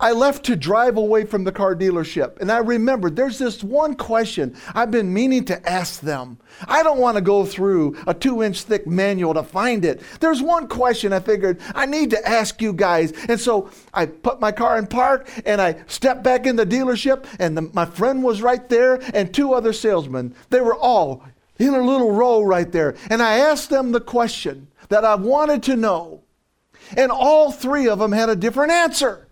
[0.00, 2.40] I left to drive away from the car dealership.
[2.40, 6.38] And I remembered there's this one question I've been meaning to ask them.
[6.66, 10.00] I don't want to go through a two inch thick manual to find it.
[10.20, 13.12] There's one question I figured I need to ask you guys.
[13.28, 17.26] And so I put my car in park and I stepped back in the dealership,
[17.38, 20.34] and the, my friend was right there and two other salesmen.
[20.48, 21.22] They were all
[21.58, 22.96] in a little row right there.
[23.10, 26.22] And I asked them the question that I wanted to know.
[26.96, 29.28] And all three of them had a different answer.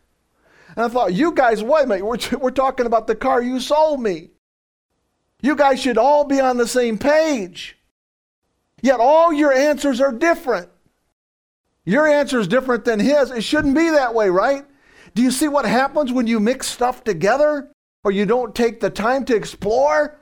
[0.79, 3.59] And I thought, you guys, wait a minute, we're, we're talking about the car you
[3.59, 4.31] sold me.
[5.43, 7.77] You guys should all be on the same page.
[8.81, 10.69] Yet all your answers are different.
[11.85, 13.33] Your answer is different than his.
[13.33, 14.65] It shouldn't be that way, right?
[15.17, 17.73] Do you see what happens when you mix stuff together
[18.05, 20.21] or you don't take the time to explore?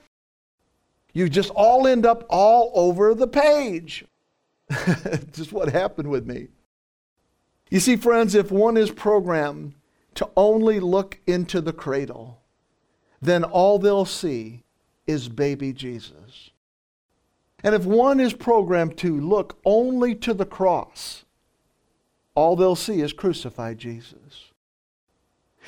[1.13, 4.07] You just all end up all over the page.
[5.33, 6.49] just what happened with me.
[7.69, 9.75] You see, friends, if one is programmed
[10.17, 12.43] to only look into the cradle,
[13.23, 14.65] then all they'll see
[15.07, 16.51] is baby Jesus.
[17.63, 21.25] And if one is programmed to look only to the cross,
[22.35, 24.53] all they'll see is crucified Jesus.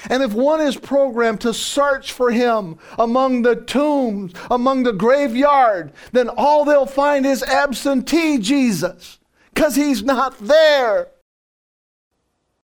[0.09, 5.93] And if one is programmed to search for him among the tombs, among the graveyard,
[6.13, 9.19] then all they'll find is absentee Jesus,
[9.53, 11.09] because he's not there.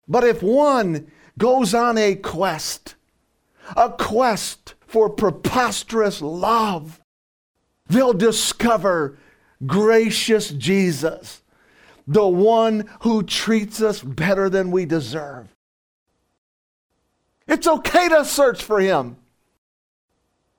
[0.07, 2.93] But if one goes on a quest,
[3.75, 7.02] a quest for preposterous love,
[7.88, 9.17] they'll discover
[9.65, 11.41] gracious Jesus,
[12.06, 15.47] the one who treats us better than we deserve.
[17.47, 19.17] It's okay to search for him.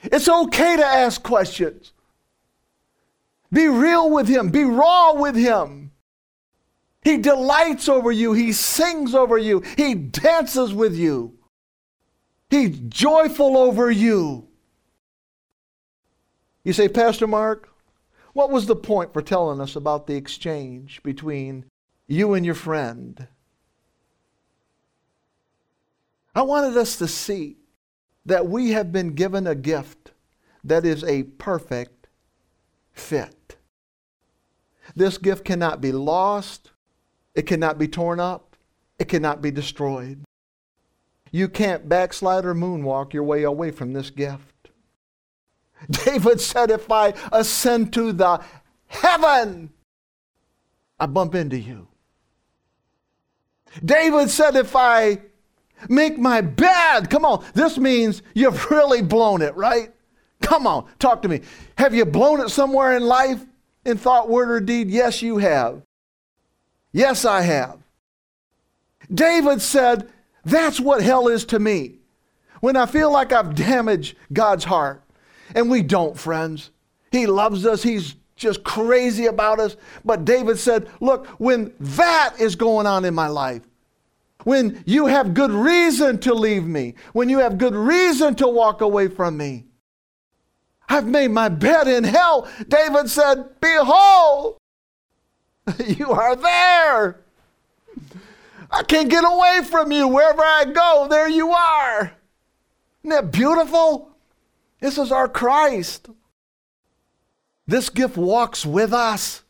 [0.02, 1.92] It's okay to ask questions.
[3.52, 5.89] Be real with him, be raw with him.
[7.02, 8.32] He delights over you.
[8.32, 9.62] He sings over you.
[9.76, 11.38] He dances with you.
[12.50, 14.48] He's joyful over you.
[16.64, 17.68] You say, Pastor Mark,
[18.32, 21.64] what was the point for telling us about the exchange between
[22.06, 23.28] you and your friend?
[26.34, 27.56] I wanted us to see
[28.26, 30.12] that we have been given a gift
[30.62, 32.08] that is a perfect
[32.92, 33.56] fit.
[34.94, 36.70] This gift cannot be lost.
[37.34, 38.56] It cannot be torn up.
[38.98, 40.22] It cannot be destroyed.
[41.30, 44.70] You can't backslide or moonwalk your way away from this gift.
[45.90, 48.42] David said, If I ascend to the
[48.88, 49.70] heaven,
[50.98, 51.88] I bump into you.
[53.84, 55.20] David said, If I
[55.88, 59.94] make my bed, come on, this means you've really blown it, right?
[60.42, 61.42] Come on, talk to me.
[61.78, 63.44] Have you blown it somewhere in life,
[63.84, 64.90] in thought, word, or deed?
[64.90, 65.82] Yes, you have.
[66.92, 67.78] Yes, I have.
[69.12, 70.08] David said,
[70.44, 71.96] That's what hell is to me.
[72.60, 75.02] When I feel like I've damaged God's heart
[75.54, 76.70] And we don't, friends.
[77.10, 77.82] He loves us.
[77.82, 79.76] He's just crazy about us.
[80.04, 83.62] But David said, Look, when that is going on in my life,
[84.44, 88.80] when you have good reason to leave me, when you have good reason to walk
[88.80, 89.66] away from me,
[90.88, 92.48] I've made my bed in hell.
[92.68, 94.59] David said, Behold,
[95.86, 97.20] you are there.
[98.70, 100.06] I can't get away from you.
[100.06, 102.12] Wherever I go, there you are.
[103.02, 104.10] Isn't that beautiful?
[104.80, 106.08] This is our Christ.
[107.66, 109.42] This gift walks with us.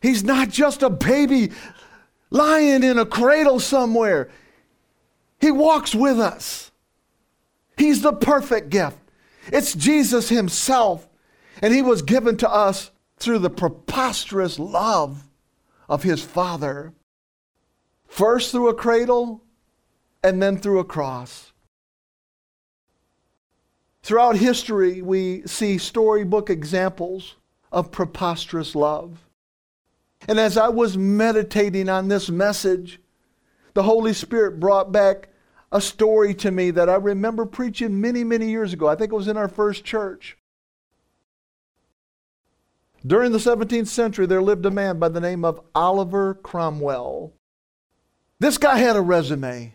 [0.00, 1.52] He's not just a baby
[2.30, 4.30] lying in a cradle somewhere.
[5.40, 6.70] He walks with us.
[7.76, 8.98] He's the perfect gift.
[9.52, 11.08] It's Jesus Himself,
[11.62, 15.28] and He was given to us through the preposterous love
[15.88, 16.94] of His Father.
[18.06, 19.42] First through a cradle,
[20.22, 21.52] and then through a cross.
[24.02, 27.36] Throughout history, we see storybook examples
[27.70, 29.26] of preposterous love.
[30.26, 33.00] And as I was meditating on this message,
[33.74, 35.28] the Holy Spirit brought back
[35.70, 38.88] a story to me that I remember preaching many, many years ago.
[38.88, 40.38] I think it was in our first church.
[43.08, 47.32] During the 17th century, there lived a man by the name of Oliver Cromwell.
[48.38, 49.72] This guy had a resume.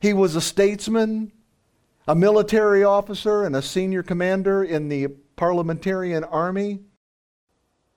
[0.00, 1.32] He was a statesman,
[2.06, 6.82] a military officer, and a senior commander in the parliamentarian army.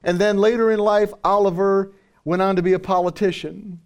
[0.03, 3.80] And then later in life, Oliver went on to be a politician.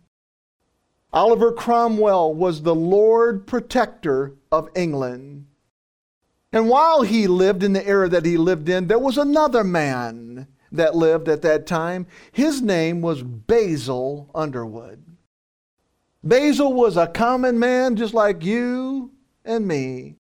[1.11, 5.47] Oliver Cromwell was the Lord Protector of England.
[6.51, 10.47] And while he lived in the era that he lived in, there was another man
[10.71, 12.07] that lived at that time.
[12.31, 15.03] His name was Basil Underwood.
[16.23, 19.11] Basil was a common man just like you
[19.45, 20.15] and me.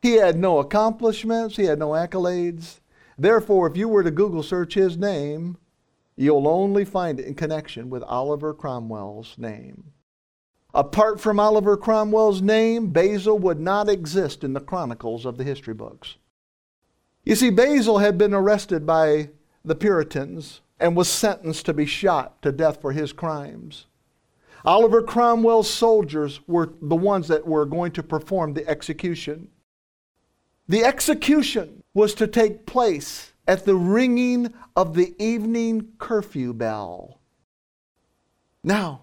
[0.00, 2.80] He had no accomplishments, he had no accolades.
[3.18, 5.56] Therefore, if you were to Google search his name,
[6.16, 9.92] you'll only find it in connection with Oliver Cromwell's name.
[10.74, 15.74] Apart from Oliver Cromwell's name, Basil would not exist in the chronicles of the history
[15.74, 16.16] books.
[17.24, 19.30] You see, Basil had been arrested by
[19.64, 23.86] the Puritans and was sentenced to be shot to death for his crimes.
[24.64, 29.48] Oliver Cromwell's soldiers were the ones that were going to perform the execution.
[30.68, 37.20] The execution was to take place at the ringing of the evening curfew bell.
[38.64, 39.00] Now,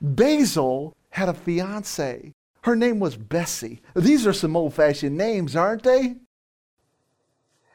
[0.00, 2.32] Basil had a fiance.
[2.62, 3.80] Her name was Bessie.
[3.94, 6.16] These are some old fashioned names, aren't they?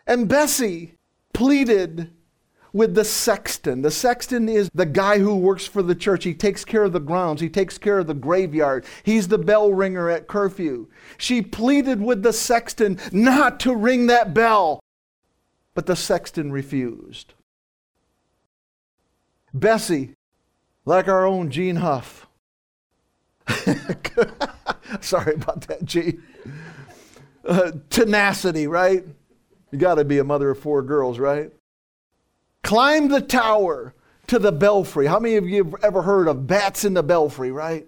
[0.08, 0.96] And Bessie
[1.34, 2.12] pleaded
[2.72, 3.82] with the sexton.
[3.82, 6.26] The sexton is the guy who works for the church.
[6.26, 8.86] He takes care of the grounds, he takes care of the graveyard.
[9.04, 10.88] He's the bell ringer at curfew.
[11.18, 14.82] She pleaded with the sexton not to ring that bell,
[15.74, 17.34] but the sexton refused.
[19.54, 20.16] Bessie,
[20.84, 22.25] like our own Gene Huff.
[25.02, 26.20] Sorry about that, G.
[27.46, 29.06] Uh, tenacity, right?
[29.72, 31.52] You got to be a mother of four girls, right?
[32.64, 33.94] Climb the tower
[34.28, 35.06] to the belfry.
[35.06, 37.88] How many of you have ever heard of bats in the belfry, right?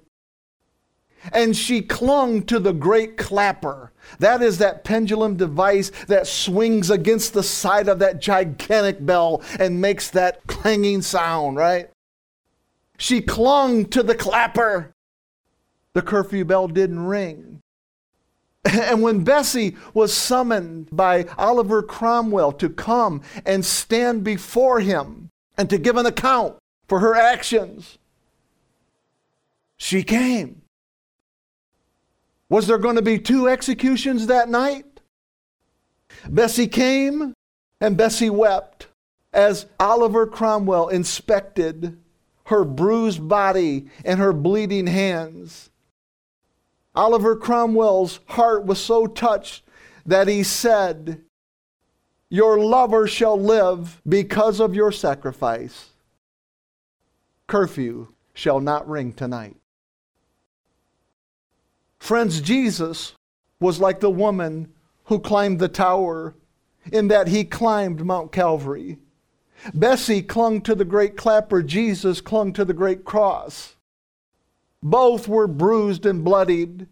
[1.34, 3.92] And she clung to the great clapper.
[4.20, 9.82] That is that pendulum device that swings against the side of that gigantic bell and
[9.82, 11.90] makes that clanging sound, right?
[12.98, 14.94] She clung to the clapper.
[15.98, 17.60] The curfew bell didn't ring.
[18.64, 25.68] And when Bessie was summoned by Oliver Cromwell to come and stand before him and
[25.72, 27.98] to give an account for her actions,
[29.76, 30.62] she came.
[32.48, 35.00] Was there going to be two executions that night?
[36.30, 37.34] Bessie came
[37.82, 38.86] and Bessie wept
[39.34, 41.98] as Oliver Cromwell inspected
[42.46, 45.72] her bruised body and her bleeding hands.
[46.98, 49.62] Oliver Cromwell's heart was so touched
[50.08, 51.22] that he said,
[52.28, 55.90] Your lover shall live because of your sacrifice.
[57.46, 59.58] Curfew shall not ring tonight.
[62.00, 63.14] Friends, Jesus
[63.60, 64.74] was like the woman
[65.06, 66.34] who climbed the tower
[66.92, 68.98] in that he climbed Mount Calvary.
[69.72, 73.77] Bessie clung to the great clapper, Jesus clung to the great cross.
[74.84, 76.88] Both were bruised and bloodied.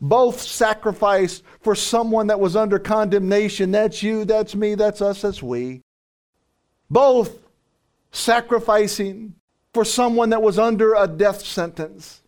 [0.00, 3.72] Both sacrificed for someone that was under condemnation.
[3.72, 5.82] That's you, that's me, that's us, that's we.
[6.88, 7.38] Both
[8.12, 9.34] sacrificing
[9.74, 12.22] for someone that was under a death sentence.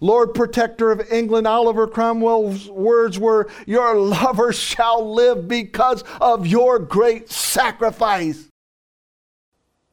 [0.00, 6.78] Lord Protector of England, Oliver Cromwell's words were, Your lover shall live because of your
[6.78, 8.48] great sacrifice.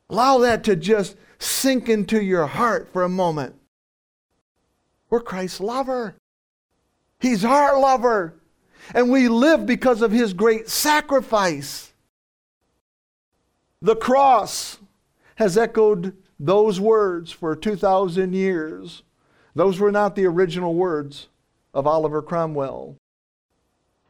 [0.09, 3.55] Allow that to just sink into your heart for a moment.
[5.09, 6.15] We're Christ's lover.
[7.19, 8.35] He's our lover.
[8.93, 11.93] And we live because of his great sacrifice.
[13.81, 14.77] The cross
[15.35, 19.03] has echoed those words for 2,000 years.
[19.53, 21.27] Those were not the original words
[21.73, 22.95] of Oliver Cromwell.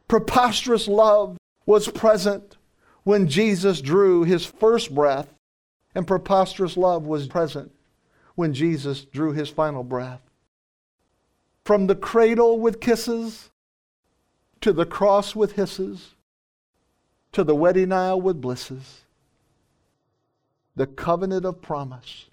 [0.08, 2.56] Preposterous love was present
[3.02, 5.32] when Jesus drew his first breath,
[5.96, 7.72] and preposterous love was present
[8.34, 10.20] when Jesus drew his final breath.
[11.64, 13.50] From the cradle with kisses,
[14.60, 16.14] to the cross with hisses,
[17.32, 19.06] to the wedding aisle with blisses,
[20.76, 22.26] the covenant of promise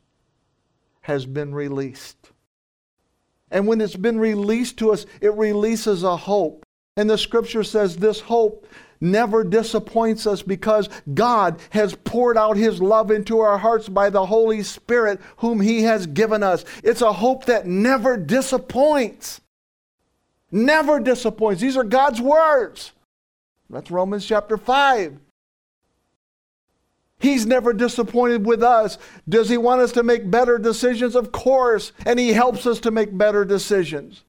[0.99, 2.31] has been released.
[3.49, 6.65] And when it's been released to us, it releases a hope.
[6.97, 8.67] And the scripture says this hope
[9.03, 14.25] never disappoints us because God has poured out his love into our hearts by the
[14.25, 16.65] Holy Spirit, whom he has given us.
[16.83, 19.41] It's a hope that never disappoints.
[20.51, 21.61] Never disappoints.
[21.61, 22.93] These are God's words.
[23.69, 25.19] That's Romans chapter 5.
[27.19, 28.97] He's never disappointed with us.
[29.27, 31.15] Does He want us to make better decisions?
[31.15, 31.93] Of course.
[32.05, 34.25] And He helps us to make better decisions.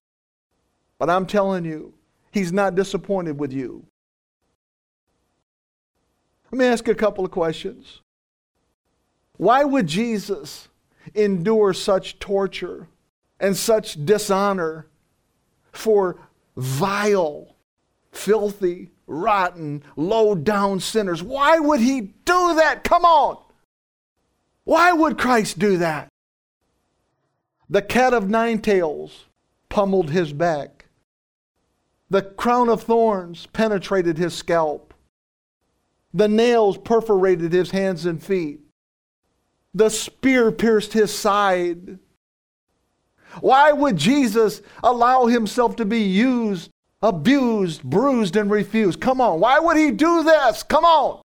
[0.98, 1.92] But I'm telling you,
[2.30, 3.84] He's not disappointed with you.
[6.54, 8.00] Let me ask you a couple of questions.
[9.38, 10.68] Why would Jesus
[11.12, 12.86] endure such torture
[13.40, 14.86] and such dishonor
[15.72, 16.20] for
[16.56, 17.56] vile,
[18.12, 21.24] filthy, rotten, low down sinners.
[21.24, 22.84] Why would he do that?
[22.84, 23.42] Come on.
[24.62, 26.06] Why would Christ do that?
[27.68, 29.24] The cat of nine tails
[29.68, 30.84] pummeled his back.
[32.10, 34.83] The crown of thorns penetrated his scalp.
[36.14, 38.60] The nails perforated his hands and feet.
[39.74, 41.98] The spear pierced his side.
[43.40, 46.70] Why would Jesus allow himself to be used
[47.04, 49.00] abused, bruised, and refused.
[49.00, 49.38] Come on.
[49.38, 50.62] Why would he do this?
[50.62, 51.20] Come on.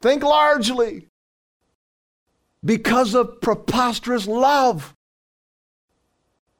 [0.00, 1.08] Think largely.
[2.64, 4.94] Because of preposterous love.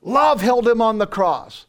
[0.02, 1.65] Love held him on the cross.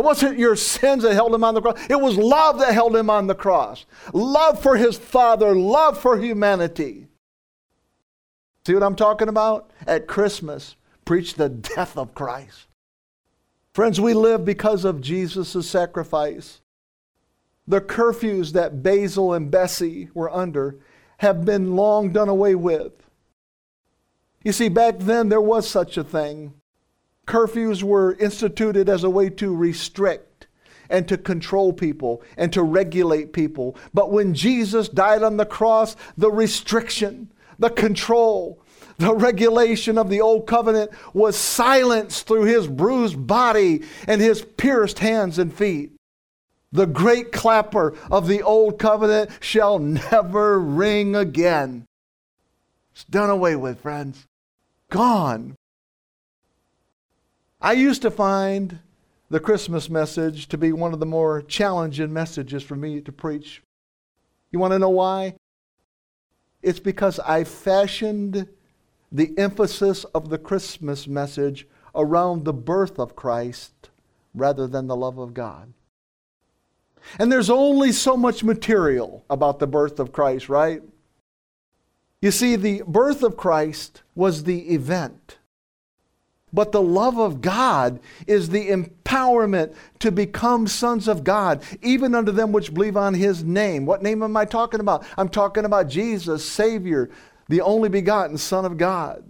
[0.00, 1.78] It wasn't your sins that held him on the cross.
[1.90, 3.84] It was love that held him on the cross.
[4.14, 7.06] Love for his Father, love for humanity.
[8.66, 9.70] See what I'm talking about?
[9.86, 12.66] At Christmas, preach the death of Christ.
[13.74, 16.62] Friends, we live because of Jesus' sacrifice.
[17.68, 20.78] The curfews that Basil and Bessie were under
[21.18, 22.92] have been long done away with.
[24.44, 26.54] You see, back then there was such a thing.
[27.30, 30.48] Curfews were instituted as a way to restrict
[30.88, 33.76] and to control people and to regulate people.
[33.94, 38.60] But when Jesus died on the cross, the restriction, the control,
[38.98, 44.98] the regulation of the old covenant was silenced through his bruised body and his pierced
[44.98, 45.92] hands and feet.
[46.72, 51.86] The great clapper of the old covenant shall never ring again.
[52.90, 54.26] It's done away with, friends.
[54.90, 55.54] Gone.
[57.62, 58.78] I used to find
[59.28, 63.62] the Christmas message to be one of the more challenging messages for me to preach.
[64.50, 65.34] You want to know why?
[66.62, 68.48] It's because I fashioned
[69.12, 73.90] the emphasis of the Christmas message around the birth of Christ
[74.34, 75.72] rather than the love of God.
[77.18, 80.82] And there's only so much material about the birth of Christ, right?
[82.22, 85.36] You see, the birth of Christ was the event.
[86.52, 92.32] But the love of God is the empowerment to become sons of God, even unto
[92.32, 93.86] them which believe on his name.
[93.86, 95.04] What name am I talking about?
[95.16, 97.10] I'm talking about Jesus, Savior,
[97.48, 99.24] the only begotten Son of God.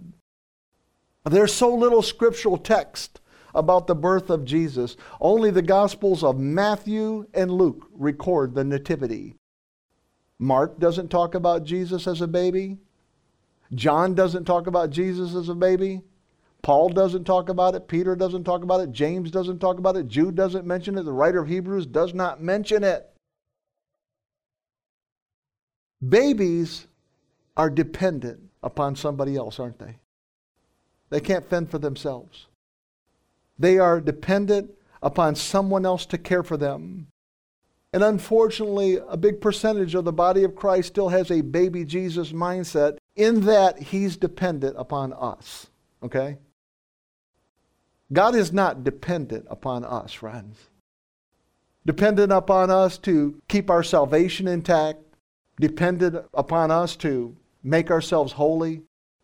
[1.25, 3.19] There's so little scriptural text
[3.53, 4.97] about the birth of Jesus.
[5.19, 9.35] Only the Gospels of Matthew and Luke record the Nativity.
[10.39, 12.77] Mark doesn't talk about Jesus as a baby.
[13.75, 16.01] John doesn't talk about Jesus as a baby.
[16.61, 17.87] Paul doesn't talk about it.
[17.87, 18.91] Peter doesn't talk about it.
[18.91, 20.07] James doesn't talk about it.
[20.07, 21.03] Jude doesn't mention it.
[21.03, 23.09] The writer of Hebrews does not mention it.
[26.07, 26.87] Babies
[27.57, 29.97] are dependent upon somebody else, aren't they?
[31.09, 32.47] They can't fend for themselves.
[33.57, 34.71] They are dependent
[35.03, 37.07] upon someone else to care for them.
[37.93, 42.31] And unfortunately, a big percentage of the body of Christ still has a baby Jesus
[42.31, 45.67] mindset in that he's dependent upon us.
[46.01, 46.37] Okay?
[48.13, 50.69] God is not dependent upon us, friends.
[51.85, 54.99] Dependent upon us to keep our salvation intact,
[55.59, 58.81] dependent upon us to make ourselves holy,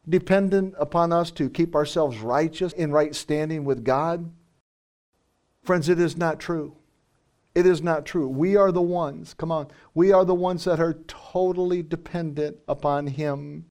[0.07, 4.31] dependent upon us to keep ourselves righteous in right standing with God.
[5.63, 6.73] Friends, it is not true.
[7.53, 8.27] It is not true.
[8.27, 13.07] We are the ones, come on, we are the ones that are totally dependent upon
[13.07, 13.65] Him.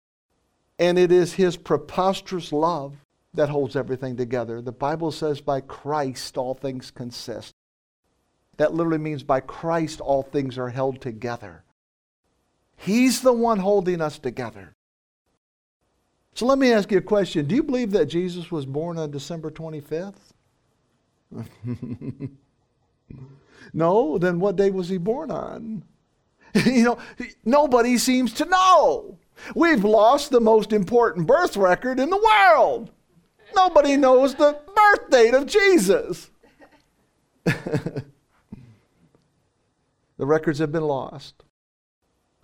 [0.79, 2.97] And it is His preposterous love
[3.37, 4.61] that holds everything together.
[4.61, 7.55] The Bible says, by Christ all things consist.
[8.57, 11.63] That literally means by Christ all things are held together.
[12.77, 14.75] He's the one holding us together.
[16.35, 17.47] So let me ask you a question.
[17.47, 20.15] Do you believe that Jesus was born on December 25th?
[23.73, 25.83] no, then what day was he born on?
[26.67, 26.99] you know,
[27.45, 29.19] nobody seems to know.
[29.55, 32.91] We've lost the most important birth record in the world.
[33.57, 36.31] Nobody knows the birth date of Jesus.
[37.45, 38.03] the
[40.19, 41.43] records have been lost.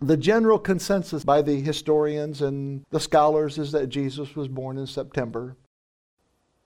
[0.01, 4.87] The general consensus by the historians and the scholars is that Jesus was born in
[4.87, 5.55] September.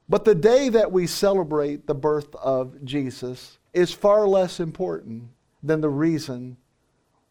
[0.09, 5.25] But the day that we celebrate the birth of Jesus is far less important
[5.63, 6.57] than the reason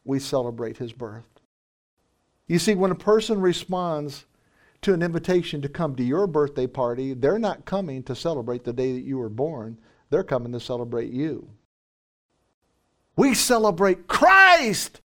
[0.03, 1.27] we celebrate his birth.
[2.47, 4.25] You see, when a person responds
[4.85, 8.73] to an invitation to come to your birthday party, they're not coming to celebrate the
[8.73, 9.77] day that you were born.
[10.09, 11.49] They're coming to celebrate you.
[13.17, 15.01] We celebrate Christ.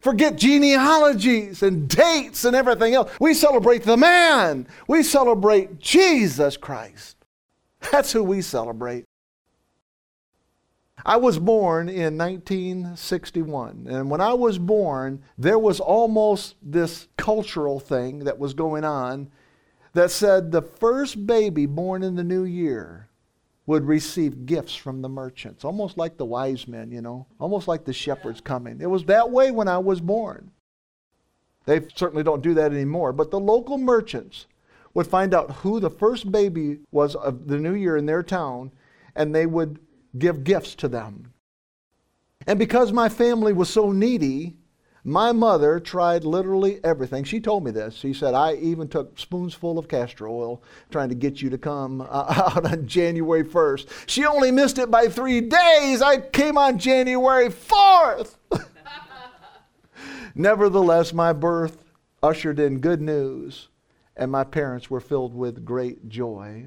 [0.00, 3.12] Forget genealogies and dates and everything else.
[3.20, 4.66] We celebrate the man.
[4.88, 7.16] We celebrate Jesus Christ.
[7.92, 9.04] That's who we celebrate.
[11.04, 17.80] I was born in 1961, and when I was born, there was almost this cultural
[17.80, 19.30] thing that was going on
[19.94, 23.08] that said the first baby born in the new year
[23.66, 27.84] would receive gifts from the merchants, almost like the wise men, you know, almost like
[27.84, 28.80] the shepherds coming.
[28.80, 30.50] It was that way when I was born.
[31.64, 34.46] They certainly don't do that anymore, but the local merchants
[34.94, 38.72] would find out who the first baby was of the new year in their town,
[39.14, 39.78] and they would
[40.16, 41.32] give gifts to them.
[42.46, 44.56] And because my family was so needy,
[45.04, 47.24] my mother tried literally everything.
[47.24, 47.94] She told me this.
[47.94, 51.58] She said, I even took spoons full of castor oil trying to get you to
[51.58, 52.04] come uh,
[52.56, 53.88] out on January 1st.
[54.06, 56.02] She only missed it by three days.
[56.02, 58.36] I came on January 4th.
[60.34, 61.84] Nevertheless, my birth
[62.22, 63.68] ushered in good news,
[64.16, 66.66] and my parents were filled with great joy.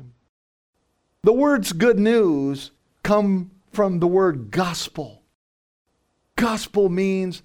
[1.23, 2.71] The words good news
[3.05, 5.21] come from the word gospel.
[6.35, 7.43] Gospel means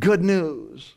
[0.00, 0.96] good news.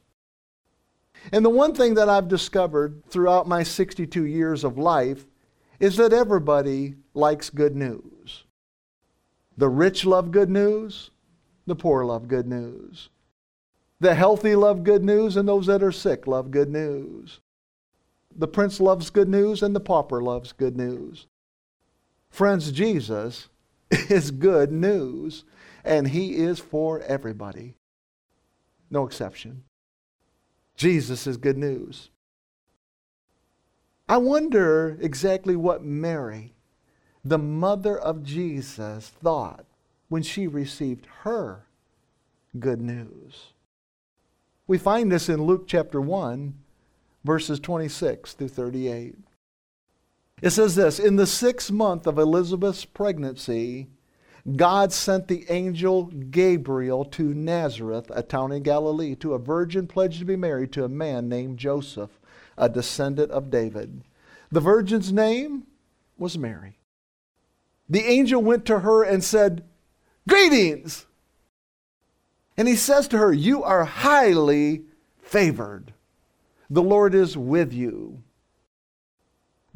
[1.32, 5.28] And the one thing that I've discovered throughout my 62 years of life
[5.80, 8.46] is that everybody likes good news.
[9.58, 11.12] The rich love good news,
[11.68, 13.10] the poor love good news.
[14.00, 17.42] The healthy love good news, and those that are sick love good news.
[18.36, 21.28] The prince loves good news, and the pauper loves good news.
[22.32, 23.50] Friends, Jesus
[24.10, 25.44] is good news,
[25.84, 27.76] and He is for everybody.
[28.90, 29.64] No exception.
[30.76, 32.10] Jesus is good news.
[34.08, 36.54] I wonder exactly what Mary,
[37.24, 39.66] the mother of Jesus, thought
[40.08, 41.66] when she received her
[42.58, 43.54] good news.
[44.66, 46.56] We find this in Luke chapter 1,
[47.24, 49.16] verses 26 through 38.
[50.42, 53.88] It says this In the sixth month of Elizabeth's pregnancy,
[54.56, 60.20] God sent the angel Gabriel to Nazareth, a town in Galilee, to a virgin pledged
[60.20, 62.20] to be married to a man named Joseph,
[62.58, 64.02] a descendant of David.
[64.52, 65.68] The virgin's name
[66.18, 66.80] was Mary.
[67.90, 69.64] The angel went to her and said,
[70.28, 71.06] Greetings!
[72.56, 74.84] And he says to her, You are highly
[75.22, 75.94] favored.
[76.70, 78.22] The Lord is with you.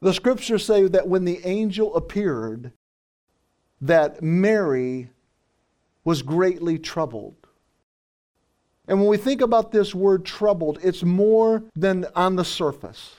[0.00, 2.72] The scriptures say that when the angel appeared,
[3.80, 5.10] that Mary
[6.04, 7.36] was greatly troubled.
[8.88, 13.16] And when we think about this word troubled, it's more than on the surface.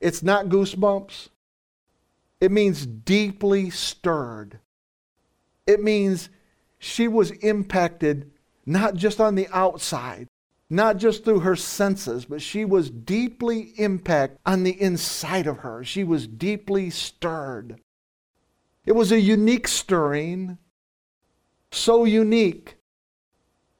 [0.00, 1.28] It's not goosebumps.
[2.40, 4.60] It means deeply stirred.
[5.66, 6.30] It means
[6.78, 8.30] she was impacted
[8.64, 10.28] not just on the outside,
[10.70, 15.82] not just through her senses, but she was deeply impacted on the inside of her.
[15.82, 17.80] She was deeply stirred.
[18.84, 20.58] It was a unique stirring,
[21.70, 22.76] so unique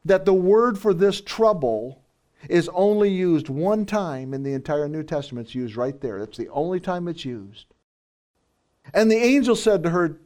[0.04, 2.02] that the word for this trouble
[2.48, 5.48] is only used one time in the entire New Testament.
[5.48, 6.18] It's used right there.
[6.18, 7.66] It's the only time it's used.
[8.94, 10.18] And the angel said to her,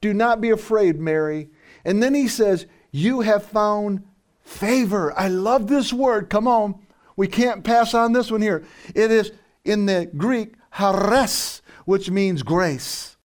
[0.00, 1.50] Do not be afraid, Mary.
[1.84, 4.02] And then he says, You have found
[4.48, 5.16] favor.
[5.18, 6.30] I love this word.
[6.30, 6.86] Come on.
[7.16, 8.64] We can't pass on this one here.
[8.94, 9.32] It is
[9.64, 13.16] in the Greek, charis, which means grace.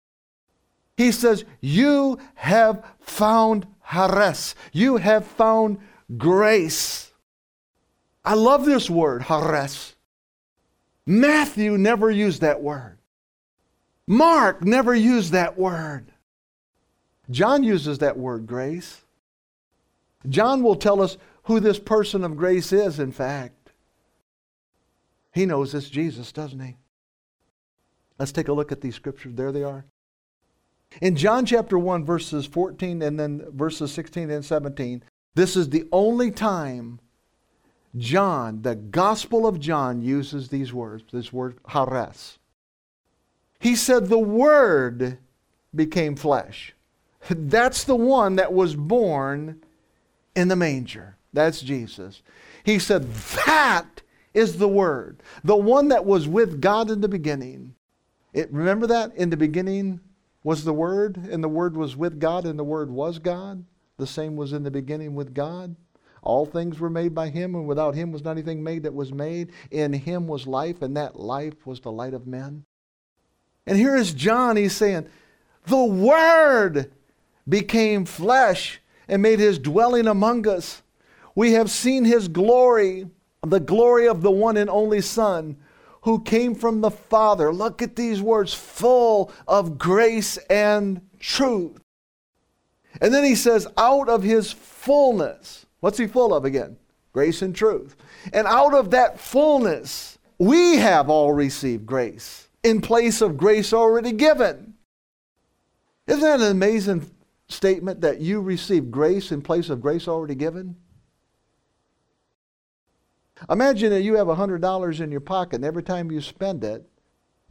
[0.97, 4.55] He says, You have found charis.
[4.73, 5.79] You have found
[6.17, 7.13] grace.
[8.25, 9.95] I love this word, charis.
[11.07, 12.99] Matthew never used that word.
[14.07, 16.13] Mark never used that word.
[17.31, 19.02] John uses that word, grace.
[20.29, 23.73] John will tell us who this person of grace is, in fact.
[25.33, 26.77] He knows this Jesus, doesn't he?
[28.19, 29.35] Let's take a look at these scriptures.
[29.35, 29.85] There they are.
[31.01, 35.03] In John chapter 1, verses 14 and then verses 16 and 17,
[35.35, 37.01] this is the only time
[37.97, 42.39] John, the Gospel of John, uses these words, this word charis.
[43.59, 45.19] He said, The Word
[45.75, 46.75] became flesh.
[47.31, 49.61] That's the one that was born
[50.35, 51.17] in the manger.
[51.33, 52.23] That's Jesus.
[52.65, 53.13] He said,
[53.47, 54.03] That
[54.35, 57.75] is the Word, the one that was with God in the beginning.
[58.33, 59.15] It, remember that?
[59.15, 60.01] In the beginning
[60.43, 63.65] was the Word, and the Word was with God, and the Word was God.
[63.99, 65.77] The same was in the beginning with God.
[66.23, 69.13] All things were made by him, and without him was not anything made that was
[69.13, 69.51] made.
[69.71, 72.65] In him was life, and that life was the light of men.
[73.67, 75.09] And here is John, he's saying,
[75.67, 76.93] The Word
[77.49, 80.83] became flesh and made his dwelling among us.
[81.35, 83.09] We have seen his glory,
[83.43, 85.57] the glory of the one and only Son
[86.03, 87.53] who came from the Father.
[87.53, 91.81] Look at these words full of grace and truth.
[93.01, 95.67] And then he says, out of his fullness.
[95.81, 96.77] What's he full of again?
[97.13, 97.97] Grace and truth.
[98.33, 104.13] And out of that fullness, we have all received grace in place of grace already
[104.13, 104.75] given.
[106.07, 107.11] Isn't that an amazing
[107.53, 110.77] statement that you receive grace in place of grace already given?
[113.51, 116.89] Imagine that you have $100 in your pocket, and every time you spend it,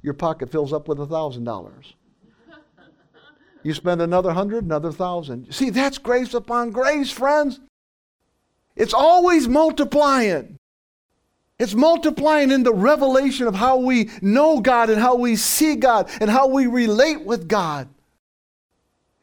[0.02, 1.94] your pocket fills up with $1,000.
[3.64, 5.54] You spend another hundred, another thousand.
[5.54, 7.60] See, that's grace upon grace, friends.
[8.76, 10.58] It's always multiplying.
[11.60, 16.10] It's multiplying in the revelation of how we know God and how we see God
[16.20, 17.88] and how we relate with God.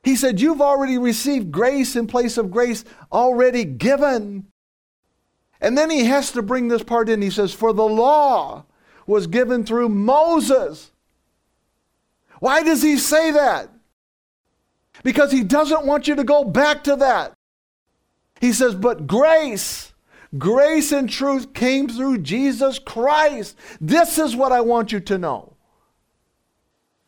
[0.03, 4.47] He said, You've already received grace in place of grace already given.
[5.61, 7.21] And then he has to bring this part in.
[7.21, 8.65] He says, For the law
[9.07, 10.93] was given through Moses.
[12.41, 13.71] Why does he say that?
[15.03, 17.33] Because he doesn't want you to go back to that.
[18.41, 19.93] He says, But grace
[20.37, 23.57] Grace and truth came through Jesus Christ.
[23.81, 25.55] This is what I want you to know.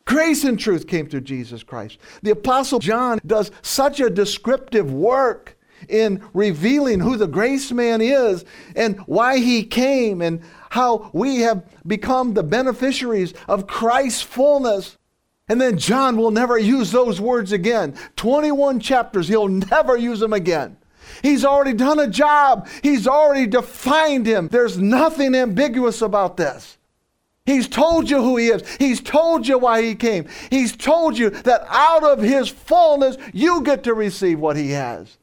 [0.05, 1.97] Grace and truth came through Jesus Christ.
[2.23, 5.57] The Apostle John does such a descriptive work
[5.89, 8.45] in revealing who the grace man is
[8.75, 14.97] and why he came and how we have become the beneficiaries of Christ's fullness.
[15.47, 17.95] And then John will never use those words again.
[18.15, 20.77] 21 chapters, he'll never use them again.
[21.21, 22.67] He's already done a job.
[22.81, 24.47] He's already defined him.
[24.47, 26.77] There's nothing ambiguous about this.
[27.45, 28.63] He's told you who he is.
[28.77, 30.27] He's told you why he came.
[30.49, 35.17] He's told you that out of his fullness, you get to receive what he has.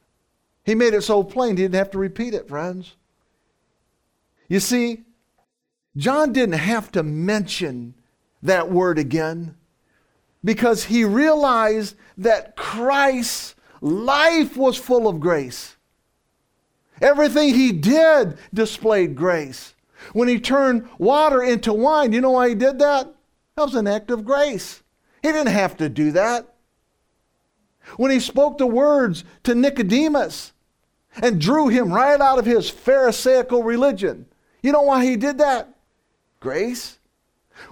[0.63, 2.95] He made it so plain, he didn't have to repeat it, friends.
[4.47, 5.03] You see,
[5.95, 7.93] John didn't have to mention
[8.43, 9.55] that word again
[10.43, 15.75] because he realized that Christ's life was full of grace.
[17.01, 19.73] Everything he did displayed grace.
[20.13, 23.13] When he turned water into wine, you know why he did that?
[23.55, 24.81] That was an act of grace.
[25.21, 26.53] He didn't have to do that.
[27.97, 30.53] When he spoke the words to Nicodemus
[31.21, 34.25] and drew him right out of his Pharisaical religion,
[34.61, 35.69] you know why he did that?
[36.39, 36.99] Grace.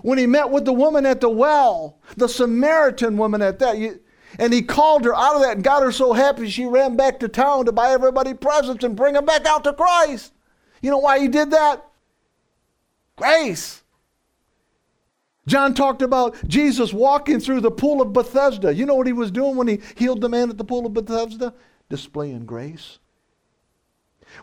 [0.02, 4.00] When he met with the woman at the well, the Samaritan woman at that, you,
[4.38, 7.20] and he called her out of that and got her so happy she ran back
[7.20, 10.34] to town to buy everybody presents and bring them back out to Christ.
[10.82, 11.87] You know why he did that?
[13.18, 13.84] Grace.
[15.48, 18.74] John talked about Jesus walking through the pool of Bethesda.
[18.74, 20.94] You know what he was doing when he healed the man at the pool of
[20.94, 21.54] Bethesda?
[21.90, 23.00] Displaying grace.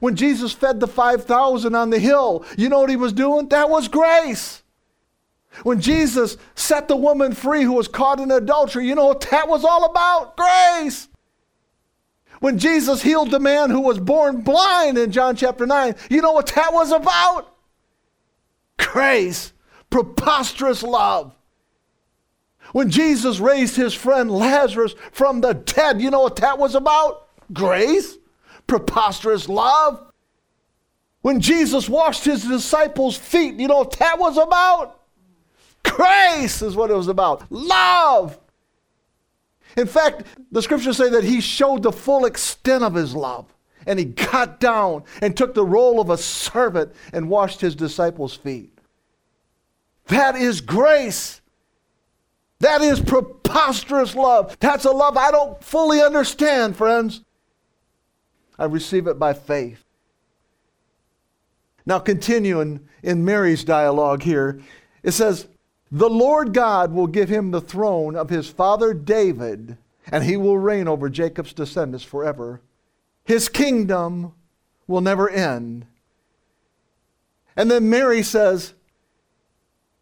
[0.00, 3.48] When Jesus fed the 5,000 on the hill, you know what he was doing?
[3.48, 4.62] That was grace.
[5.62, 9.46] When Jesus set the woman free who was caught in adultery, you know what that
[9.46, 10.36] was all about?
[10.36, 11.08] Grace.
[12.40, 16.32] When Jesus healed the man who was born blind in John chapter 9, you know
[16.32, 17.53] what that was about?
[18.78, 19.52] Grace.
[19.90, 21.34] Preposterous love.
[22.72, 27.28] When Jesus raised his friend Lazarus from the dead, you know what that was about?
[27.52, 28.16] Grace
[28.66, 30.12] preposterous love.
[31.22, 35.00] When Jesus washed his disciples' feet, you know what that was about?
[35.82, 37.50] Grace is what it was about.
[37.50, 38.38] Love.
[39.76, 43.53] In fact, the scriptures say that he showed the full extent of his love.
[43.86, 48.34] And he got down and took the role of a servant and washed his disciples'
[48.34, 48.70] feet.
[50.06, 51.40] That is grace.
[52.60, 54.56] That is preposterous love.
[54.60, 57.22] That's a love I don't fully understand, friends.
[58.58, 59.84] I receive it by faith.
[61.86, 64.60] Now, continuing in Mary's dialogue here,
[65.02, 65.46] it says,
[65.90, 69.76] The Lord God will give him the throne of his father David,
[70.10, 72.60] and he will reign over Jacob's descendants forever.
[73.24, 74.32] His kingdom
[74.86, 75.86] will never end.
[77.56, 78.74] And then Mary says,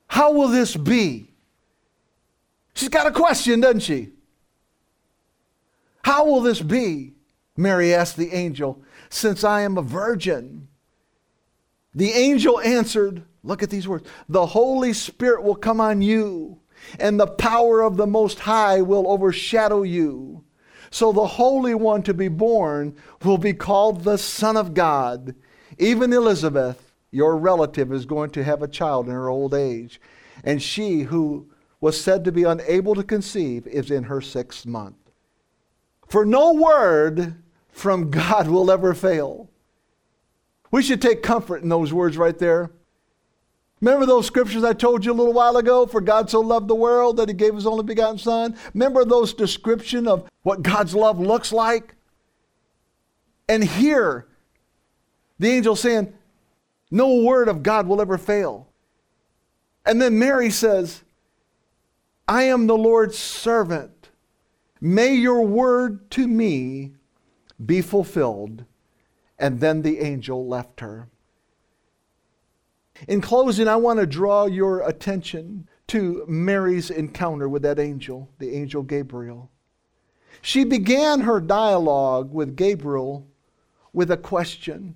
[0.08, 1.28] How will this be?
[2.74, 4.10] She's got a question, doesn't she?
[6.02, 7.12] How will this be?
[7.56, 10.68] Mary asked the angel, Since I am a virgin.
[11.94, 16.58] The angel answered, Look at these words The Holy Spirit will come on you,
[16.98, 20.44] and the power of the Most High will overshadow you.
[20.92, 25.34] So the Holy One to be born will be called the Son of God.
[25.78, 29.98] Even Elizabeth, your relative, is going to have a child in her old age.
[30.44, 34.96] And she who was said to be unable to conceive is in her sixth month.
[36.08, 39.48] For no word from God will ever fail.
[40.70, 42.70] We should take comfort in those words right there.
[43.82, 45.86] Remember those scriptures I told you a little while ago?
[45.86, 48.56] For God so loved the world that he gave his only begotten Son.
[48.74, 51.96] Remember those description of what God's love looks like?
[53.48, 54.28] And here,
[55.40, 56.14] the angel saying,
[56.92, 58.68] No word of God will ever fail.
[59.84, 61.02] And then Mary says,
[62.28, 64.10] I am the Lord's servant.
[64.80, 66.92] May your word to me
[67.64, 68.64] be fulfilled.
[69.40, 71.08] And then the angel left her.
[73.08, 78.54] In closing, I want to draw your attention to Mary's encounter with that angel, the
[78.54, 79.50] angel Gabriel.
[80.40, 83.26] She began her dialogue with Gabriel
[83.92, 84.94] with a question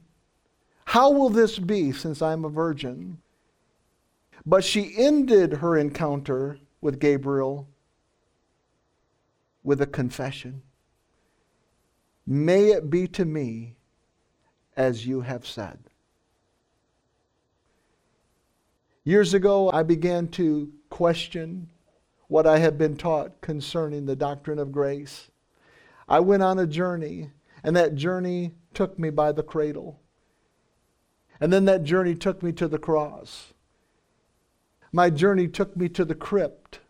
[0.86, 3.18] How will this be since I'm a virgin?
[4.44, 7.68] But she ended her encounter with Gabriel
[9.64, 10.62] with a confession.
[12.24, 13.74] May it be to me
[14.76, 15.78] as you have said.
[19.06, 21.70] Years ago, I began to question
[22.26, 25.30] what I had been taught concerning the doctrine of grace.
[26.08, 27.30] I went on a journey,
[27.62, 30.00] and that journey took me by the cradle.
[31.40, 33.52] And then that journey took me to the cross.
[34.90, 36.80] My journey took me to the crypt,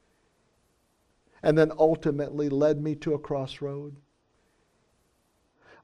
[1.42, 3.94] and then ultimately led me to a crossroad.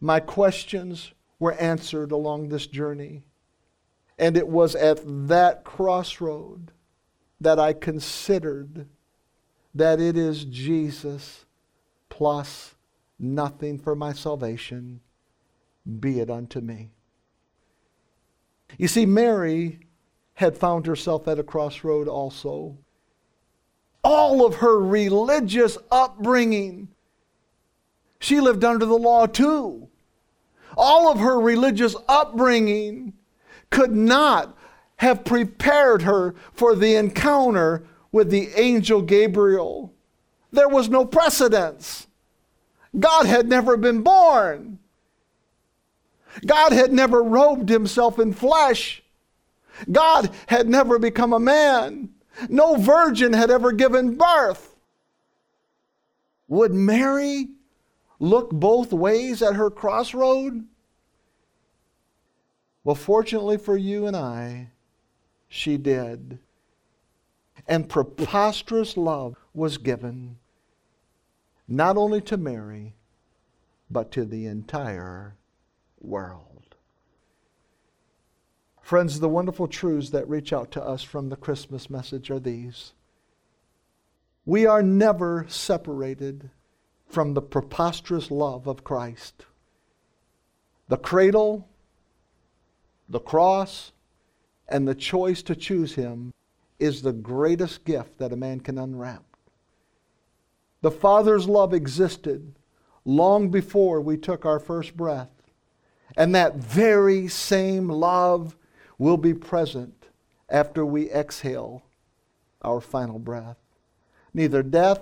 [0.01, 3.23] My questions were answered along this journey.
[4.23, 6.71] And it was at that crossroad
[7.41, 8.87] that I considered
[9.75, 11.45] that it is Jesus
[12.09, 12.77] plus
[13.19, 15.01] nothing for my salvation,
[15.99, 16.91] be it unto me.
[18.79, 19.81] You see, Mary
[20.35, 22.79] had found herself at a crossroad also.
[24.05, 26.87] All of her religious upbringing,
[28.21, 29.89] she lived under the law too
[30.77, 33.13] all of her religious upbringing
[33.73, 34.57] could not
[34.97, 39.93] have prepared her for the encounter with the angel Gabriel.
[40.53, 42.07] There was no precedence.
[42.97, 44.79] God had never been born.
[46.47, 49.03] God had never robed himself in flesh.
[49.91, 52.11] God had never become a man.
[52.49, 54.77] No virgin had ever given birth.
[56.49, 57.49] Would Mary
[58.21, 60.67] look both ways at her crossroad?
[62.85, 64.71] Well, fortunately for you and I,
[65.49, 66.39] she did.
[67.69, 70.39] And preposterous love was given
[71.69, 72.95] not only to Mary,
[73.91, 75.37] but to the entire
[76.01, 76.75] world.
[78.81, 82.93] Friends, the wonderful truths that reach out to us from the Christmas message are these.
[84.45, 86.51] We are never separated
[87.07, 89.47] from the preposterous love of Christ.
[90.89, 91.69] The cradle,
[93.13, 93.93] the cross,
[94.69, 96.33] and the choice to choose Him
[96.79, 99.23] is the greatest gift that a man can unwrap.
[100.81, 102.55] The Father's love existed
[103.05, 105.29] long before we took our first breath.
[106.17, 108.57] And that very same love
[108.99, 110.09] will be present
[110.49, 111.83] after we exhale
[112.63, 113.59] our final breath.
[114.33, 115.01] Neither death,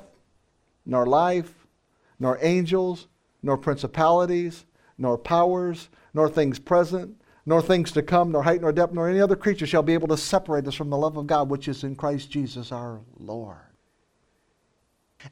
[0.85, 1.67] nor life,
[2.19, 3.07] nor angels,
[3.43, 4.65] nor principalities,
[4.99, 9.20] nor powers, nor things present, nor things to come, nor height, nor depth, nor any
[9.20, 11.84] other creature shall be able to separate us from the love of God which is
[11.84, 13.57] in Christ Jesus our Lord.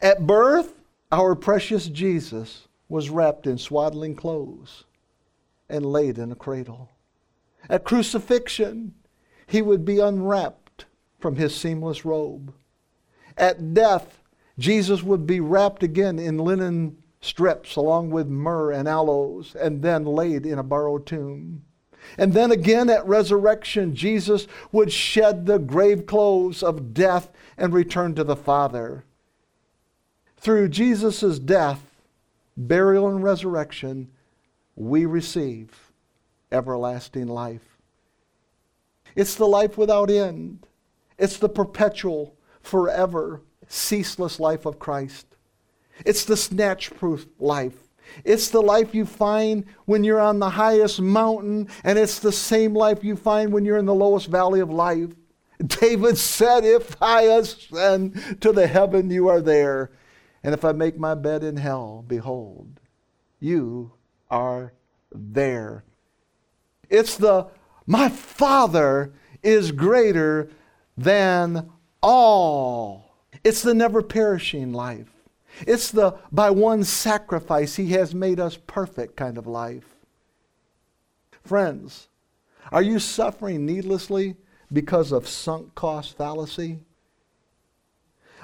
[0.01, 0.75] At birth,
[1.11, 4.85] our precious Jesus was wrapped in swaddling clothes
[5.69, 6.91] and laid in a cradle.
[7.69, 8.95] At crucifixion,
[9.47, 10.87] he would be unwrapped
[11.19, 12.55] from his seamless robe.
[13.37, 14.23] At death,
[14.59, 20.05] Jesus would be wrapped again in linen strips along with myrrh and aloes and then
[20.05, 21.65] laid in a borrowed tomb.
[22.17, 28.15] And then again at resurrection, Jesus would shed the grave clothes of death and return
[28.15, 29.05] to the Father.
[30.37, 31.83] Through Jesus' death,
[32.57, 34.09] burial, and resurrection,
[34.77, 35.93] we receive
[36.53, 37.77] everlasting life.
[39.17, 40.67] It's the life without end.
[41.19, 45.27] It's the perpetual, forever, ceaseless life of Christ.
[46.05, 47.88] It's the snatch proof life.
[48.25, 52.75] It's the life you find when you're on the highest mountain, and it's the same
[52.75, 55.11] life you find when you're in the lowest valley of life.
[55.67, 59.91] David said, If I ascend to the heaven, you are there.
[60.43, 62.81] And if I make my bed in hell, behold,
[63.41, 63.93] you
[64.31, 64.73] are
[65.13, 65.85] there.
[66.89, 67.49] It's the,
[67.87, 70.51] my Father is greater
[70.97, 71.71] than
[72.03, 73.17] all.
[73.45, 75.11] It's the never perishing life.
[75.67, 79.97] It's the by one sacrifice he has made us perfect kind of life.
[81.43, 82.09] Friends,
[82.71, 84.37] are you suffering needlessly
[84.73, 86.81] because of sunk cost fallacy?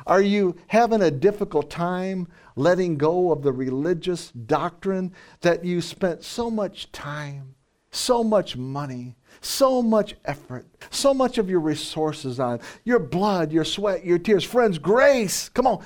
[0.06, 6.22] Are you having a difficult time letting go of the religious doctrine that you spent
[6.22, 7.54] so much time,
[7.90, 12.60] so much money, so much effort, so much of your resources on?
[12.84, 14.44] Your blood, your sweat, your tears.
[14.44, 15.84] Friends, grace, come on.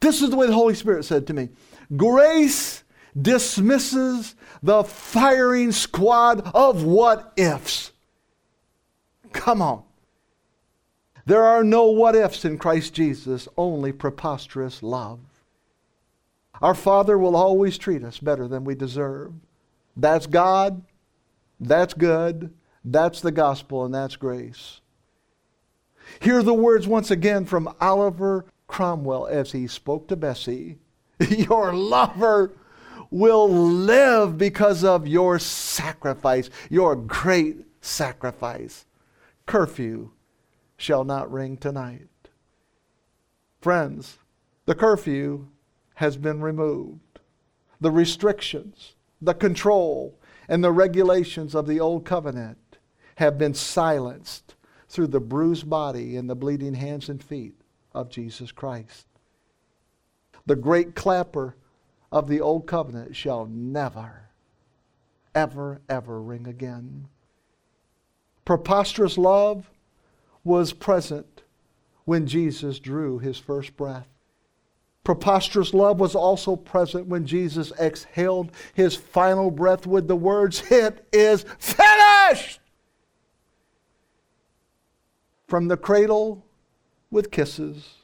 [0.00, 1.48] This is the way the Holy Spirit said to me
[1.96, 2.84] Grace
[3.20, 7.92] dismisses the firing squad of what ifs.
[9.32, 9.82] Come on.
[11.24, 15.20] There are no what ifs in Christ Jesus, only preposterous love.
[16.62, 19.32] Our Father will always treat us better than we deserve.
[19.96, 20.82] That's God,
[21.58, 24.80] that's good, that's the gospel, and that's grace.
[26.20, 30.78] Hear the words once again from Oliver Cromwell as he spoke to Bessie
[31.30, 32.52] Your lover
[33.10, 38.84] will live because of your sacrifice, your great sacrifice.
[39.46, 40.10] Curfew
[40.76, 42.08] shall not ring tonight.
[43.60, 44.18] Friends,
[44.66, 45.46] the curfew
[45.94, 47.20] has been removed.
[47.80, 52.78] The restrictions, the control, and the regulations of the old covenant
[53.16, 54.54] have been silenced
[54.88, 57.54] through the bruised body and the bleeding hands and feet
[57.96, 59.06] of Jesus Christ.
[60.44, 61.56] The great clapper
[62.12, 64.28] of the old covenant shall never,
[65.34, 67.08] ever, ever ring again.
[68.44, 69.70] Preposterous love
[70.44, 71.42] was present
[72.04, 74.06] when Jesus drew his first breath.
[75.02, 81.06] Preposterous love was also present when Jesus exhaled his final breath with the words, It
[81.12, 82.60] is finished!
[85.48, 86.45] From the cradle
[87.10, 87.94] with kisses,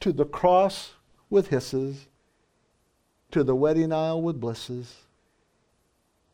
[0.00, 0.92] to the cross
[1.30, 2.06] with hisses,
[3.30, 4.94] to the wedding aisle with blisses.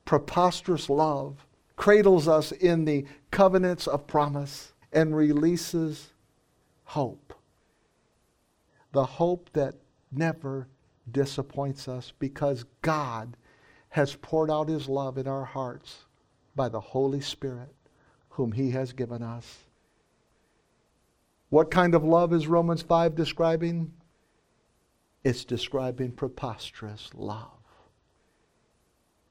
[0.05, 6.11] Preposterous love cradles us in the covenants of promise and releases
[6.85, 7.35] hope.
[8.93, 9.77] The hope that
[10.11, 10.69] never
[11.11, 13.37] disappoints us because God
[13.89, 16.05] has poured out his love in our hearts
[16.55, 17.75] by the Holy Spirit,
[18.31, 19.65] whom he has given us.
[21.53, 23.93] What kind of love is Romans 5 describing?
[25.23, 27.51] It's describing preposterous love.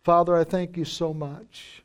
[0.04, 1.82] Father, I thank you so much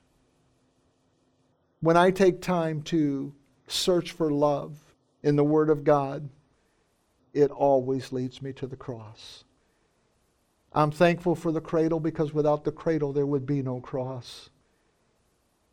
[1.80, 3.32] when I take time to
[3.66, 4.76] search for love
[5.22, 6.28] in the Word of God,
[7.32, 9.44] it always leads me to the cross.
[10.74, 14.50] I'm thankful for the cradle because without the cradle there would be no cross.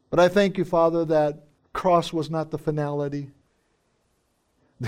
[0.10, 3.32] But I thank you, Father, that cross was not the finality.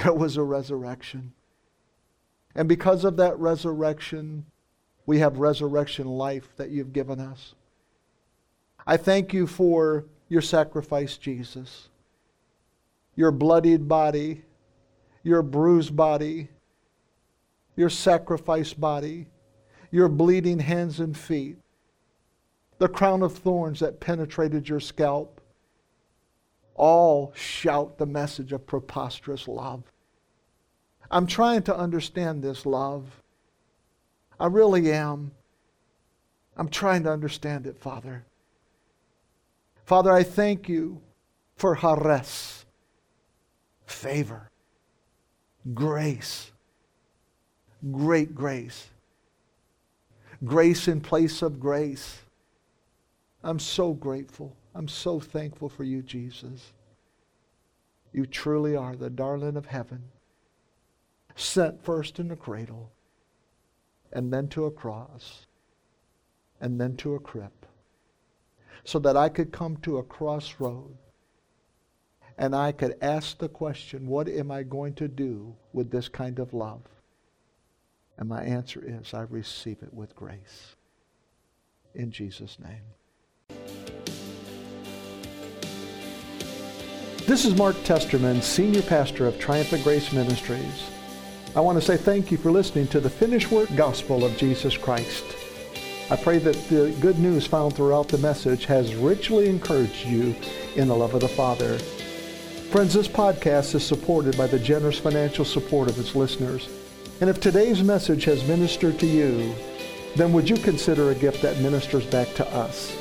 [0.03, 1.31] There was a resurrection.
[2.53, 4.45] And because of that resurrection,
[5.05, 7.55] we have resurrection life that you've given us.
[8.85, 11.87] I thank you for your sacrifice, Jesus.
[13.15, 14.43] Your bloodied body,
[15.23, 16.49] your bruised body,
[17.77, 19.27] your sacrificed body,
[19.91, 21.55] your bleeding hands and feet,
[22.79, 25.34] the crown of thorns that penetrated your scalp,
[26.75, 29.83] all shout the message of preposterous love.
[31.09, 33.21] I'm trying to understand this love.
[34.39, 35.31] I really am.
[36.57, 38.25] I'm trying to understand it, Father.
[39.85, 41.01] Father, I thank you
[41.55, 42.65] for charis,
[43.85, 44.51] favor,
[45.73, 46.51] grace,
[47.91, 48.87] great grace,
[50.43, 52.19] grace in place of grace.
[53.43, 54.55] I'm so grateful.
[54.75, 56.73] I'm so thankful for you, Jesus.
[58.11, 60.03] You truly are the darling of heaven,
[61.35, 62.91] sent first in a cradle,
[64.11, 65.47] and then to a cross,
[66.59, 67.51] and then to a crib,
[68.83, 70.97] so that I could come to a crossroad
[72.37, 76.37] and I could ask the question, what am I going to do with this kind
[76.37, 76.81] of love?
[78.17, 80.75] And my answer is, I receive it with grace.
[81.93, 82.83] In Jesus' name.
[87.27, 90.91] This is Mark Testerman, Senior Pastor of Triumphant Grace Ministries.
[91.55, 94.77] I want to say thank you for listening to the finished work gospel of Jesus
[94.77, 95.25] Christ.
[96.11, 100.35] I pray that the good news found throughout the message has richly encouraged you
[100.75, 101.79] in the love of the Father.
[102.69, 106.69] Friends, this podcast is supported by the generous financial support of its listeners.
[107.21, 109.55] And if today's message has ministered to you,
[110.15, 112.95] then would you consider a gift that ministers back to us?